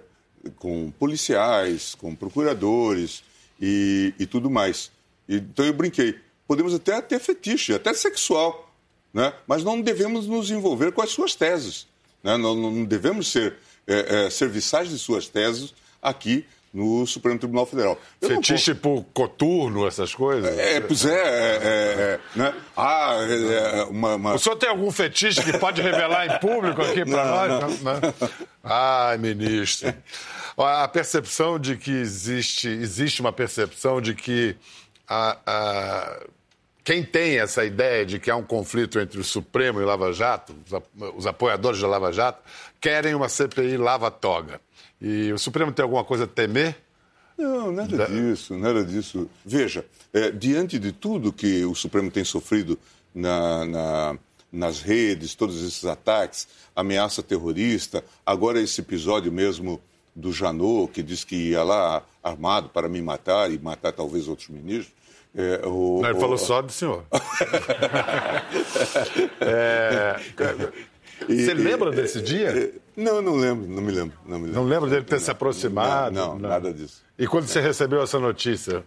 [0.57, 3.23] com policiais, com procuradores
[3.61, 4.91] e, e tudo mais.
[5.31, 8.75] Então eu brinquei, podemos até ter fetiche, até sexual,
[9.15, 9.33] né?
[9.47, 11.87] mas não devemos nos envolver com as suas teses.
[12.23, 12.37] Né?
[12.37, 13.55] Não, não devemos ser
[13.87, 17.99] é, é, serviçais de suas teses aqui no Supremo Tribunal Federal.
[18.21, 20.57] Eu Fetiche por coturno, essas coisas?
[20.57, 22.55] É, pois é, é, é, é né?
[22.77, 24.35] Ah, é, é, uma, uma...
[24.35, 27.81] O senhor tem algum fetiche que pode revelar em público aqui para nós?
[27.83, 27.95] Não.
[27.95, 28.31] Não,
[28.63, 29.93] Ai, ministro.
[30.57, 34.57] A percepção de que existe, existe uma percepção de que
[35.11, 36.21] a, a,
[36.85, 40.13] quem tem essa ideia de que há um conflito entre o Supremo e o Lava
[40.13, 40.55] Jato,
[41.17, 42.41] os, apoiadores da Lava Jato,
[42.81, 44.61] querem uma CPI lava-toga.
[45.03, 46.77] E o Supremo tem alguma coisa a temer?
[47.37, 48.07] Não, nada da...
[48.07, 49.29] disso, nada disso.
[49.45, 52.79] Veja, é, diante de tudo que o Supremo tem sofrido
[53.13, 54.19] na, na,
[54.53, 56.47] nas redes, todos esses ataques,
[56.77, 59.81] ameaça terrorista, agora esse episódio mesmo
[60.15, 64.49] do Janot, que diz que ia lá armado para me matar e matar talvez outros
[64.49, 65.00] ministros.
[65.35, 66.21] É, o, Não, ele o...
[66.21, 67.05] falou só do senhor.
[69.41, 70.17] é...
[71.29, 72.73] Você lembra desse dia?
[72.97, 74.19] Não, não lembro, não me lembro.
[74.27, 74.61] Não, me lembro.
[74.61, 76.15] não lembro dele ter não, se aproximado?
[76.15, 77.03] Não, não, nada disso.
[77.19, 78.85] E quando você recebeu essa notícia?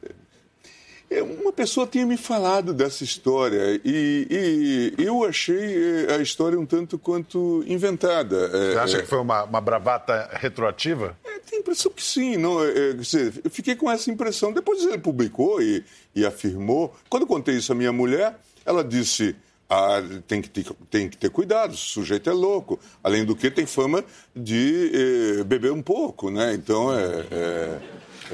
[1.21, 6.65] Uma pessoa tinha me falado dessa história e, e, eu achei eh, a história um
[6.65, 8.49] tanto quanto inventada.
[8.53, 11.17] É, você acha é, que foi uma, uma bravata retroativa?
[11.23, 12.37] É, tem a impressão que sim.
[12.37, 14.51] Não, é dizer, eu fiquei com essa impressão.
[14.51, 15.83] Depois ele publicou e,
[16.15, 16.95] e afirmou.
[17.09, 19.35] Quando eu contei isso à minha mulher, ela disse
[19.69, 22.79] ah, tem, que ter, tem que ter cuidado, o sujeito é louco.
[23.03, 24.03] Além do que, tem fama
[24.35, 26.53] de eh, beber um pouco, né?
[26.53, 27.79] Então, é, é,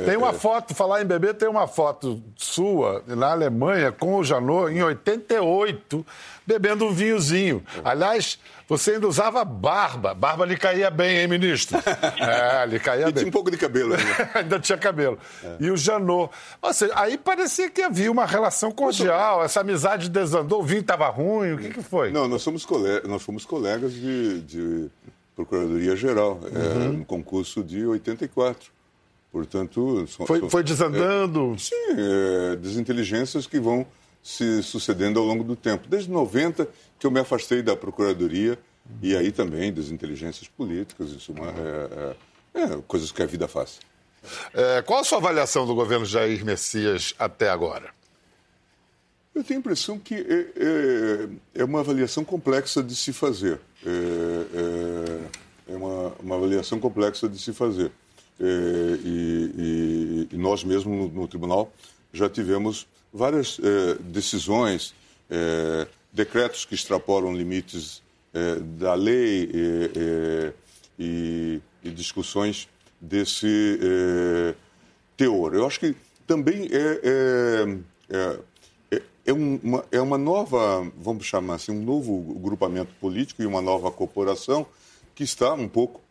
[0.06, 4.72] Tem uma foto, falar em bebê, tem uma foto sua na Alemanha com o Janot
[4.72, 6.06] em 88,
[6.46, 7.64] bebendo um vinhozinho.
[7.84, 10.14] Aliás, você ainda usava barba.
[10.14, 11.80] Barba lhe caía bem, hein, ministro?
[12.20, 13.14] É, lhe caía e bem.
[13.14, 14.30] tinha um pouco de cabelo ainda.
[14.36, 15.18] ainda tinha cabelo.
[15.44, 15.56] É.
[15.60, 16.32] E o Janot.
[16.62, 21.08] Ou seja, aí parecia que havia uma relação cordial, essa amizade desandou, o vinho estava
[21.10, 22.12] ruim, o que, que foi?
[22.12, 24.92] Não, nós somos, colegas, nós fomos colegas de, de
[25.36, 26.84] Procuradoria-Geral, é, uhum.
[26.84, 28.72] é, um concurso de 84.
[29.32, 30.06] Portanto...
[30.26, 31.54] Foi, foi desandando?
[31.54, 33.86] É, sim, é, desinteligências que vão
[34.24, 35.88] se sucedendo ao longo do tempo.
[35.88, 38.58] Desde 90 que eu me afastei da Procuradoria
[39.02, 43.80] e aí também das inteligências políticas, isso é, é, é, coisas que a vida faz.
[44.54, 47.92] É, qual a sua avaliação do governo Jair Messias até agora?
[49.34, 50.20] Eu tenho a impressão que é,
[51.56, 53.62] é, é uma avaliação complexa de se fazer.
[53.86, 57.92] É, uma, uma, avaliação complexa de se fazer.
[58.40, 61.74] E, e, e, nós mesmos no, no, tribunal
[62.14, 63.60] já tivemos várias
[64.00, 64.94] decisões
[66.12, 68.02] decretos que extrapolam limites
[68.34, 69.50] é, da lei
[69.96, 70.54] é,
[70.98, 72.68] e, discussões
[73.00, 74.56] desse é,
[75.18, 75.54] teor.
[75.56, 75.96] Eu acho que
[76.28, 78.40] também é, é,
[78.92, 83.62] é, é, uma, é uma nova, vamos chamar assim, um novo grupamento político e uma
[83.62, 84.66] nova corporação
[85.16, 86.02] que está um pouco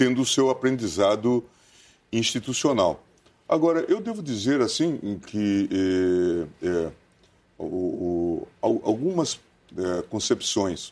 [0.00, 1.44] tendo o seu aprendizado
[2.10, 3.04] institucional.
[3.46, 5.68] Agora, eu devo dizer assim que
[6.62, 6.90] é,
[7.58, 9.38] o, o, algumas
[9.76, 10.90] é, concepções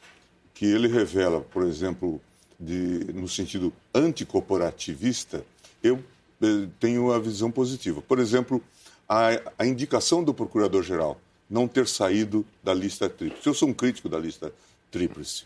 [0.52, 2.20] que ele revela, por exemplo,
[2.60, 5.42] de, no sentido anticorporativista,
[5.82, 6.04] eu
[6.42, 8.02] é, tenho a visão positiva.
[8.02, 8.62] Por exemplo,
[9.08, 11.18] a, a indicação do procurador-geral
[11.48, 13.46] não ter saído da lista tríplice.
[13.46, 14.52] Eu sou um crítico da lista
[14.90, 15.44] tríplice.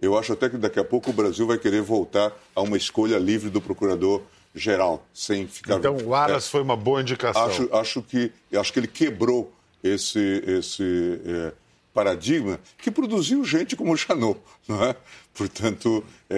[0.00, 3.18] Eu acho até que daqui a pouco o Brasil vai querer voltar a uma escolha
[3.18, 4.22] livre do procurador
[4.54, 5.76] geral, sem ficar.
[5.76, 7.44] Então, o Aras é, foi uma boa indicação.
[7.44, 11.52] Acho, acho que acho que ele quebrou esse, esse é,
[11.92, 14.94] paradigma que produziu gente como o Janot, não é?
[15.34, 16.36] Portanto, é,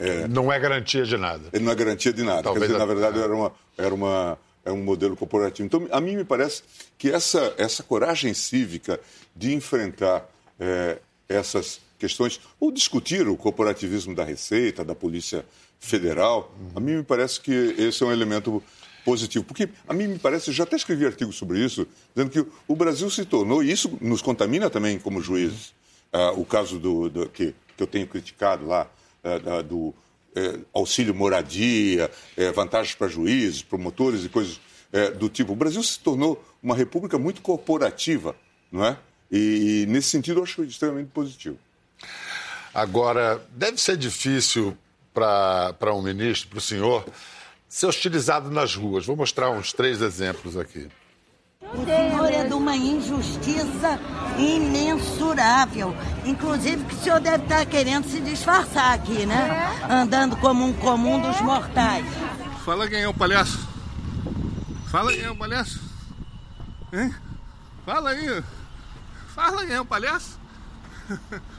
[0.00, 1.44] é, é, não é garantia de nada.
[1.58, 2.42] Não é garantia de nada.
[2.42, 5.66] Talvez Quer dizer, na verdade, era, uma, era, uma, é um modelo corporativo.
[5.66, 6.62] Então, a mim me parece
[6.98, 9.00] que essa, essa coragem cívica
[9.34, 10.98] de enfrentar é,
[11.28, 15.44] essas questões, ou discutir o corporativismo da Receita, da Polícia
[15.78, 16.70] Federal, uhum.
[16.74, 18.62] a mim me parece que esse é um elemento
[19.04, 19.44] positivo.
[19.44, 23.08] Porque a mim me parece, já até escrevi artigo sobre isso, dizendo que o Brasil
[23.10, 25.74] se tornou, e isso nos contamina também como juízes,
[26.12, 28.90] uh, o caso do, do que, que, eu tenho criticado lá,
[29.22, 29.94] uh, do uh,
[30.72, 34.60] auxílio moradia, eh, vantagens para juízes, promotores e coisas
[34.92, 35.52] eh, do tipo.
[35.52, 38.34] O Brasil se tornou uma república muito corporativa,
[38.70, 38.98] não é?
[39.30, 41.58] E, e nesse sentido eu acho extremamente positivo.
[42.72, 44.76] Agora, deve ser difícil
[45.12, 47.04] para um ministro, para o senhor,
[47.68, 49.06] ser hostilizado nas ruas.
[49.06, 50.88] Vou mostrar uns três exemplos aqui.
[51.74, 53.98] O senhor é de uma injustiça
[54.38, 55.94] imensurável.
[56.24, 59.70] Inclusive que o senhor deve estar querendo se disfarçar aqui, né?
[59.88, 62.06] Andando como um comum dos mortais.
[62.64, 63.68] Fala quem é o palhaço.
[64.90, 65.80] Fala quem é o palhaço.
[66.92, 67.14] Hein?
[67.84, 68.42] Fala aí.
[69.34, 70.38] Fala quem é o palhaço.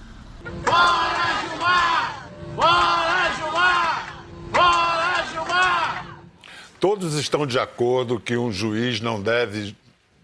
[0.65, 2.29] Bora, Gilmar!
[2.55, 4.25] Bora, Gilmar!
[4.51, 6.19] Bora, Gilmar!
[6.79, 9.75] Todos estão de acordo que um juiz não deve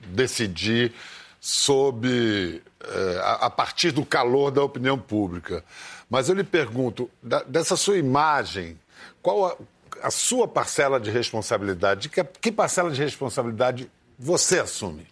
[0.08, 0.94] decidir
[1.40, 5.64] sob eh, a partir do calor da opinião pública.
[6.10, 7.10] Mas eu lhe pergunto,
[7.48, 8.80] dessa sua imagem,
[9.22, 9.58] qual a,
[10.02, 12.10] a sua parcela de responsabilidade?
[12.10, 15.06] Que, que, parcela de responsabilidade você assume?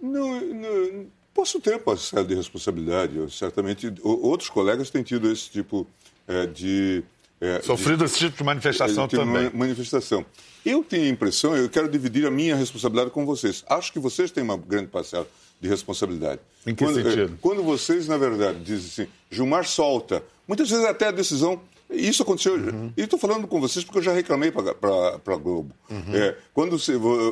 [0.00, 1.06] Não, não,
[1.40, 3.16] posso ter parcela de responsabilidade.
[3.16, 5.86] Eu, certamente, outros colegas têm tido esse tipo
[6.28, 7.02] é, de
[7.40, 9.50] é, Sofrido de, esse tipo de manifestação de, também.
[9.54, 10.24] Manifestação.
[10.64, 13.64] Eu tenho a impressão, eu quero dividir a minha responsabilidade com vocês.
[13.66, 15.26] Acho que vocês têm uma grande parcela
[15.58, 16.40] de responsabilidade.
[16.66, 17.38] Em que quando, é, sentido?
[17.40, 22.54] quando vocês, na verdade, dizem assim, Gilmar solta, muitas vezes até a decisão isso aconteceu.
[22.54, 22.92] Uhum.
[22.96, 25.74] E estou falando com vocês porque eu já reclamei para a Globo.
[25.90, 26.14] Uhum.
[26.14, 26.76] É, quando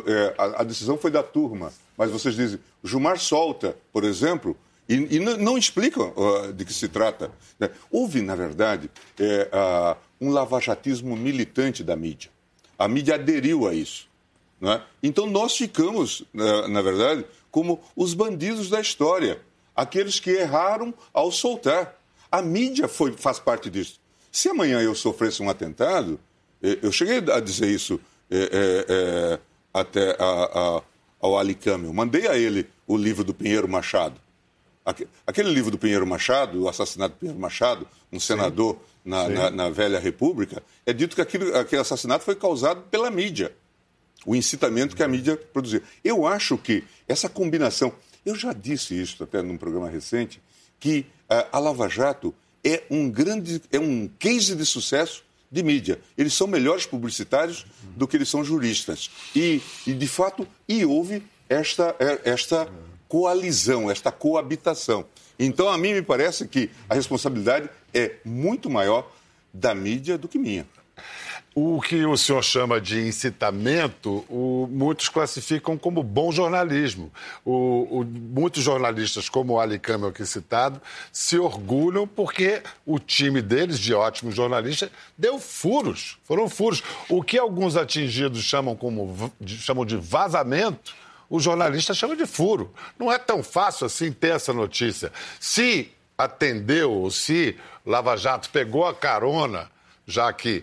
[0.06, 4.56] é, a, a, decisão foi da turma, mas vocês dizem, Gilmar solta, por exemplo,
[4.88, 7.30] e, e não, explicam uh, de que se trata.
[7.60, 7.68] Né?
[7.90, 12.30] Houve, na verdade, é, uh, um lavajatismo militante da mídia.
[12.78, 14.08] A mídia aderiu a isso.
[14.60, 14.82] Né?
[15.02, 19.40] Então nós ficamos, na, na verdade, como os bandidos da história,
[19.76, 21.96] aqueles que erraram ao soltar.
[22.30, 24.00] A mídia foi, faz parte disso.
[24.38, 26.16] Se amanhã eu sofresse um atentado,
[26.62, 29.38] eh, eu cheguei a dizer isso é, é,
[29.74, 30.82] até a, a,
[31.20, 31.92] ao Ali Camel.
[31.92, 34.14] Mandei a ele o livro do Pinheiro Machado
[35.26, 39.70] aquele livro do Pinheiro Machado, o assassinato do Pinheiro Machado, um senador na, na, na,
[39.70, 43.52] velha República, é dito que aquilo, aquele assassinato foi causado pela mídia.
[44.24, 45.82] O incitamento que a mídia produziu.
[46.02, 47.92] Eu acho que essa combinação.
[48.24, 50.40] Eu já disse isso até num programa recente,
[50.80, 52.32] que a Lava Jato
[52.64, 53.60] é um grande.
[53.72, 55.98] é um case de sucesso de mídia.
[56.16, 59.10] Eles são melhores publicitários do que eles são juristas.
[59.34, 62.68] E, e de fato, e houve esta, é, esta
[63.08, 65.06] coalizão, esta coabitação.
[65.38, 69.10] Então, a mim me parece que a responsabilidade é muito maior
[69.52, 70.66] da mídia do que minha.
[71.60, 77.12] O que o senhor chama de incitamento, o, muitos classificam como bom jornalismo.
[77.44, 80.80] O, o, muitos jornalistas, como o Ali Camel aqui citado,
[81.12, 86.16] se orgulham porque o time deles, de ótimos jornalistas, deu furos.
[86.22, 86.80] Foram furos.
[87.08, 90.94] O que alguns atingidos chamam, como, chamam de vazamento,
[91.28, 92.72] os jornalistas chamam de furo.
[92.96, 95.10] Não é tão fácil assim ter essa notícia.
[95.40, 99.68] Se atendeu, ou se Lava Jato pegou a carona,
[100.06, 100.62] já que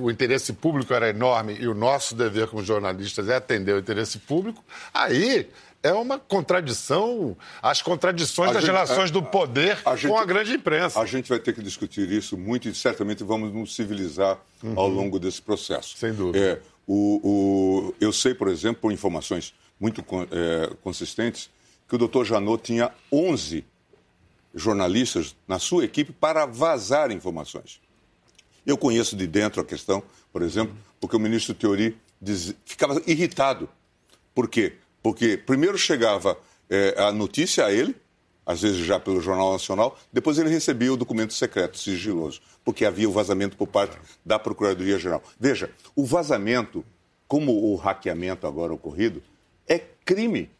[0.00, 4.18] o interesse público era enorme e o nosso dever como jornalistas é atender o interesse
[4.18, 5.48] público, aí
[5.82, 10.18] é uma contradição, as contradições a das gente, relações do poder a, a gente, com
[10.18, 11.00] a grande imprensa.
[11.00, 14.74] A gente vai ter que discutir isso muito e certamente vamos nos civilizar uhum.
[14.76, 15.96] ao longo desse processo.
[15.96, 16.38] Sem dúvida.
[16.38, 21.48] É, o, o, eu sei, por exemplo, por informações muito é, consistentes,
[21.88, 23.64] que o doutor Janot tinha 11
[24.54, 27.80] jornalistas na sua equipe para vazar informações.
[28.68, 33.66] Eu conheço de dentro a questão, por exemplo, porque o ministro Teori diz, ficava irritado.
[34.34, 34.74] Por quê?
[35.02, 36.36] Porque primeiro chegava
[36.68, 37.96] é, a notícia a ele,
[38.44, 43.08] às vezes já pelo Jornal Nacional, depois ele recebia o documento secreto, sigiloso, porque havia
[43.08, 45.22] o vazamento por parte da Procuradoria-Geral.
[45.40, 46.84] Veja, o vazamento,
[47.26, 49.22] como o hackeamento agora ocorrido,
[49.66, 50.50] é crime.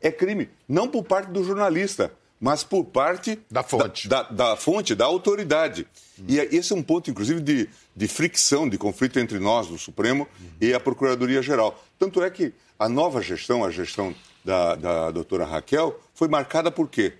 [0.00, 0.48] É crime.
[0.66, 5.04] Não por parte do jornalista, mas por parte da fonte, da, da, da fonte, da
[5.04, 5.86] autoridade.
[6.28, 9.78] E é, esse é um ponto, inclusive, de, de fricção, de conflito entre nós, do
[9.78, 10.26] Supremo,
[10.60, 11.82] e a Procuradoria-Geral.
[11.98, 14.14] Tanto é que a nova gestão, a gestão
[14.44, 17.14] da, da doutora Raquel, foi marcada por quê?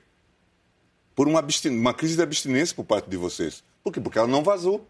[1.14, 3.62] Por uma, uma crise de abstinência por parte de vocês.
[3.82, 4.00] Por quê?
[4.00, 4.86] Porque ela não vazou.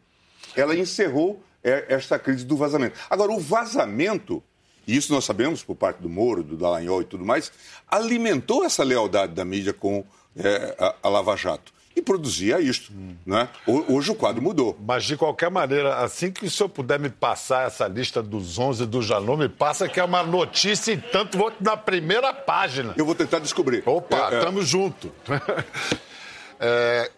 [0.57, 2.99] Ela encerrou é, esta crise do vazamento.
[3.11, 4.43] Agora, o vazamento
[4.87, 7.53] e isso nós sabemos por parte do Moro, do Dallagnol e tudo mais,
[7.89, 10.05] alimentou essa lealdade da mídia com
[10.37, 11.73] é, a, a, Lava Jato.
[11.95, 12.93] E produzia isto.
[12.93, 13.15] Hum.
[13.27, 13.49] Né?
[13.67, 14.77] Hoje o quadro mudou.
[14.81, 18.87] Mas, de qualquer maneira, assim que o senhor puder me passar essa lista dos 11
[18.87, 22.95] do Janot, me passa que é uma notícia e tanto vou na primeira página.
[22.97, 23.83] Eu vou tentar descobrir.
[23.87, 24.41] Opa, é, é...
[24.41, 25.13] tamo junto.
[26.59, 27.11] é,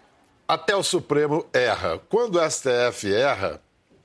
[0.46, 2.00] até o Supremo erra.
[2.08, 3.60] Quando o STF erra,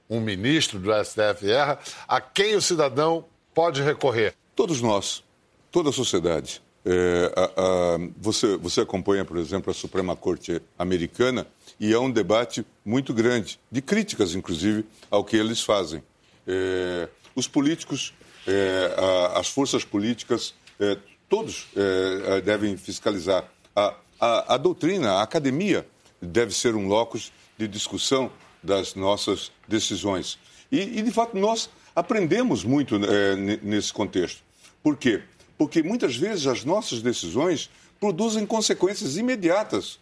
[0.09, 4.33] um ministro do STF erra, a quem o cidadão pode recorrer?
[4.55, 5.23] Todos nós,
[5.71, 6.61] toda a sociedade.
[6.85, 11.45] É, a, a, você, você acompanha, por exemplo, a Suprema Corte Americana
[11.79, 16.03] e é um debate muito grande, de críticas, inclusive, ao que eles fazem.
[16.47, 18.13] É, os políticos,
[18.47, 23.49] é, a, as forças políticas, é, todos é, devem fiscalizar.
[24.19, 25.87] A, doutrina, a academia,
[26.21, 28.29] deve ser um locus de discussão
[28.61, 30.37] das nossas decisões.
[30.69, 34.41] E, e de fato, nós aprendemos muito é, nesse contexto.
[34.83, 35.21] Por quê?
[35.59, 39.99] Porque muitas vezes as nossas decisões produzem consequências imediatas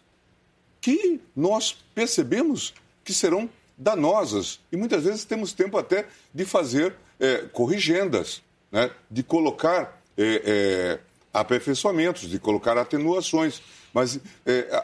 [0.80, 2.72] que nós percebemos
[3.04, 4.60] que serão danosas.
[4.70, 8.40] E muitas vezes temos tempo até de fazer é, corrigendas,
[8.70, 8.88] né?
[9.10, 11.00] de colocar é, é,
[11.34, 13.60] aperfeiçoamentos, de colocar atenuações.
[13.92, 14.20] Mas,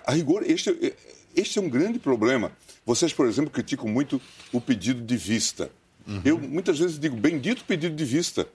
[0.04, 0.92] a rigor, este, é,
[1.36, 2.50] este é um grande problema.
[2.84, 4.20] Vocês, por exemplo, criticam muito
[4.52, 5.70] o pedido de vista.
[6.04, 6.22] Uhum.
[6.24, 8.48] Eu muitas vezes digo, bendito pedido de vista.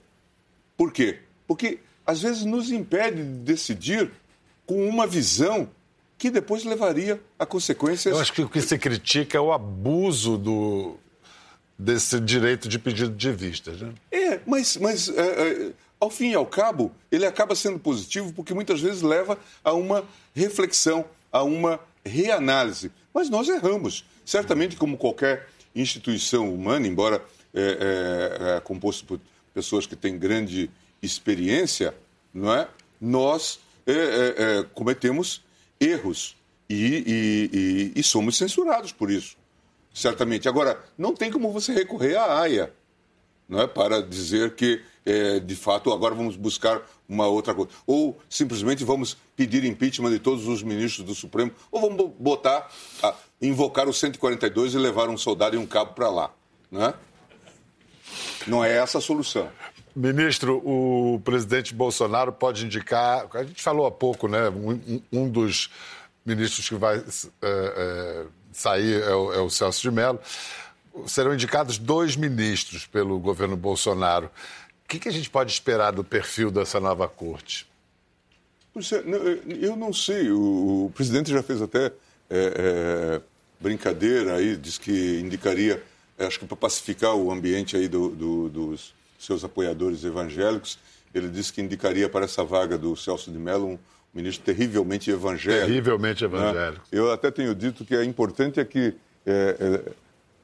[0.76, 1.20] Por quê?
[1.46, 4.10] Porque às vezes nos impede de decidir
[4.66, 5.68] com uma visão
[6.16, 8.14] que depois levaria a consequências.
[8.14, 10.98] Eu acho que o que se critica é o abuso do,
[11.78, 13.72] desse direito de pedido de vista.
[13.72, 13.94] Né?
[14.12, 18.52] É, mas, mas é, é, ao fim e ao cabo, ele acaba sendo positivo porque
[18.52, 22.92] muitas vezes leva a uma reflexão, a uma reanálise.
[23.14, 24.04] Mas nós erramos.
[24.24, 27.22] Certamente, como qualquer instituição humana, embora
[27.54, 29.20] é, é, é composto por
[29.54, 30.70] pessoas que têm grande
[31.02, 31.94] experiência,
[32.32, 32.68] não é?
[33.00, 35.42] nós é, é, é cometemos
[35.80, 36.36] erros
[36.68, 39.36] e, e, e, e, somos censurados por isso,
[39.92, 40.48] certamente.
[40.48, 42.72] Agora, não tem como você recorrer à AIA
[43.48, 43.66] não é?
[43.66, 47.72] para dizer que, é, de fato, agora vamos buscar uma outra coisa.
[47.84, 52.70] Ou simplesmente vamos pedir impeachment de todos os ministros do Supremo, ou vamos botar,
[53.42, 56.30] invocar o 142 e levar um soldado e um cabo para lá.
[56.70, 56.94] Não é?
[58.46, 59.50] Não é essa a solução.
[59.94, 63.26] Ministro, o presidente Bolsonaro pode indicar.
[63.34, 64.48] A gente falou há pouco, né?
[64.48, 65.70] Um, um dos
[66.24, 67.02] ministros que vai é,
[67.42, 70.20] é, sair é o, é o Celso de Mello.
[71.06, 74.26] Serão indicados dois ministros pelo governo Bolsonaro.
[74.84, 77.68] O que, que a gente pode esperar do perfil dessa nova corte?
[79.60, 80.30] Eu não sei.
[80.30, 81.92] O, presidente já fez até é,
[82.30, 83.20] é,
[83.60, 85.82] brincadeira aí, diz que indicaria,
[86.18, 90.78] acho que para pacificar o ambiente aí do, do, dos seus apoiadores evangélicos,
[91.14, 93.78] ele disse que indicaria para essa vaga do Celso de Mello um
[94.14, 95.66] ministro terrivelmente evangélico.
[95.66, 96.38] Terrivelmente né?
[96.38, 96.82] evangélico.
[96.90, 96.98] Né?
[96.98, 98.94] Eu até tenho dito que é importante é que
[99.26, 99.84] é,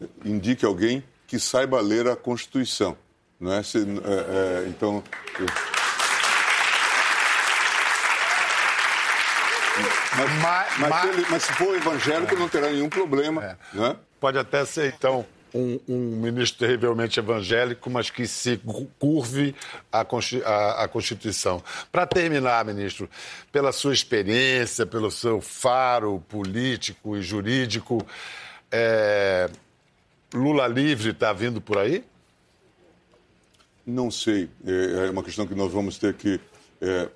[0.02, 2.96] é, indique alguém que saiba ler a Constituição.
[3.40, 3.62] Não é?
[3.62, 5.02] Se, é, é então.
[5.38, 5.46] Eu...
[10.16, 13.44] Mas, mas, mas, ele, mas, se for evangélico, não terá nenhum problema.
[13.44, 13.56] É.
[13.74, 13.96] Né?
[14.18, 15.26] Pode até ser, então,
[15.56, 18.60] um, um, ministro terrivelmente evangélico, mas que se
[18.98, 19.54] curve
[19.90, 20.04] à,
[20.88, 21.62] Constituição.
[21.90, 23.08] Para terminar, ministro,
[23.50, 28.06] pela sua experiência, pelo seu faro político e jurídico,
[28.70, 29.48] é...
[30.34, 32.04] Lula livre está vindo por aí?
[33.86, 34.50] Não sei.
[34.66, 36.40] É, é uma questão que nós vamos ter que
[36.80, 37.08] é,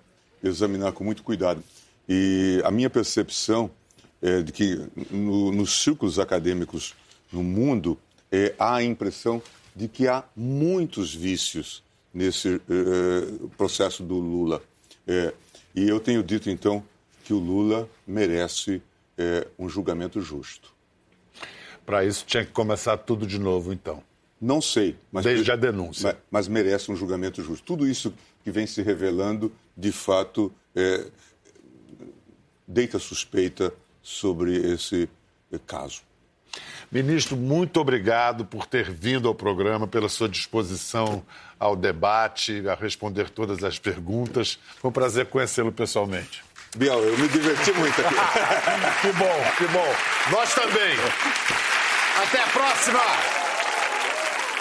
[0.43, 1.63] examinar com muito cuidado.
[2.09, 3.71] E a minha percepção
[4.23, 4.81] é de que
[5.11, 6.95] no, nos círculos acadêmicos
[7.33, 7.99] no mundo
[8.31, 9.43] é, há a impressão
[9.75, 14.63] de que há muitos vícios nesse é, processo do Lula.
[15.07, 15.33] É,
[15.75, 16.85] e eu tenho dito, então,
[17.25, 18.83] que o Lula merece
[19.17, 20.73] é, um julgamento justo.
[21.87, 24.03] Para isso tinha que começar tudo de novo, então.
[24.41, 24.97] Não sei.
[25.13, 26.09] Mas, Desde a denúncia.
[26.31, 27.65] Mas, mas, merece um julgamento justo.
[27.65, 28.13] Tudo isso
[28.43, 31.07] que vem se revelando, de fato, é,
[32.67, 33.73] deita suspeita
[34.03, 35.09] sobre esse
[35.67, 36.03] caso.
[36.91, 41.23] Ministro, muito obrigado por ter vindo ao programa, pela sua disposição
[41.59, 44.59] ao debate, a responder todas as perguntas.
[44.81, 46.43] Foi um prazer conhecê-lo pessoalmente.
[46.77, 48.15] Biel, eu me diverti muito aqui.
[49.03, 49.95] que bom, que bom.
[50.31, 50.97] Nós também.
[52.23, 53.01] Até a próxima!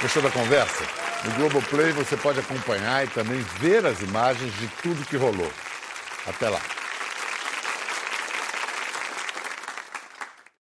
[0.02, 0.84] Gostou da conversa?
[1.26, 5.52] No Globoplay você pode acompanhar e também ver as imagens de tudo que rolou.
[6.26, 6.62] Até lá.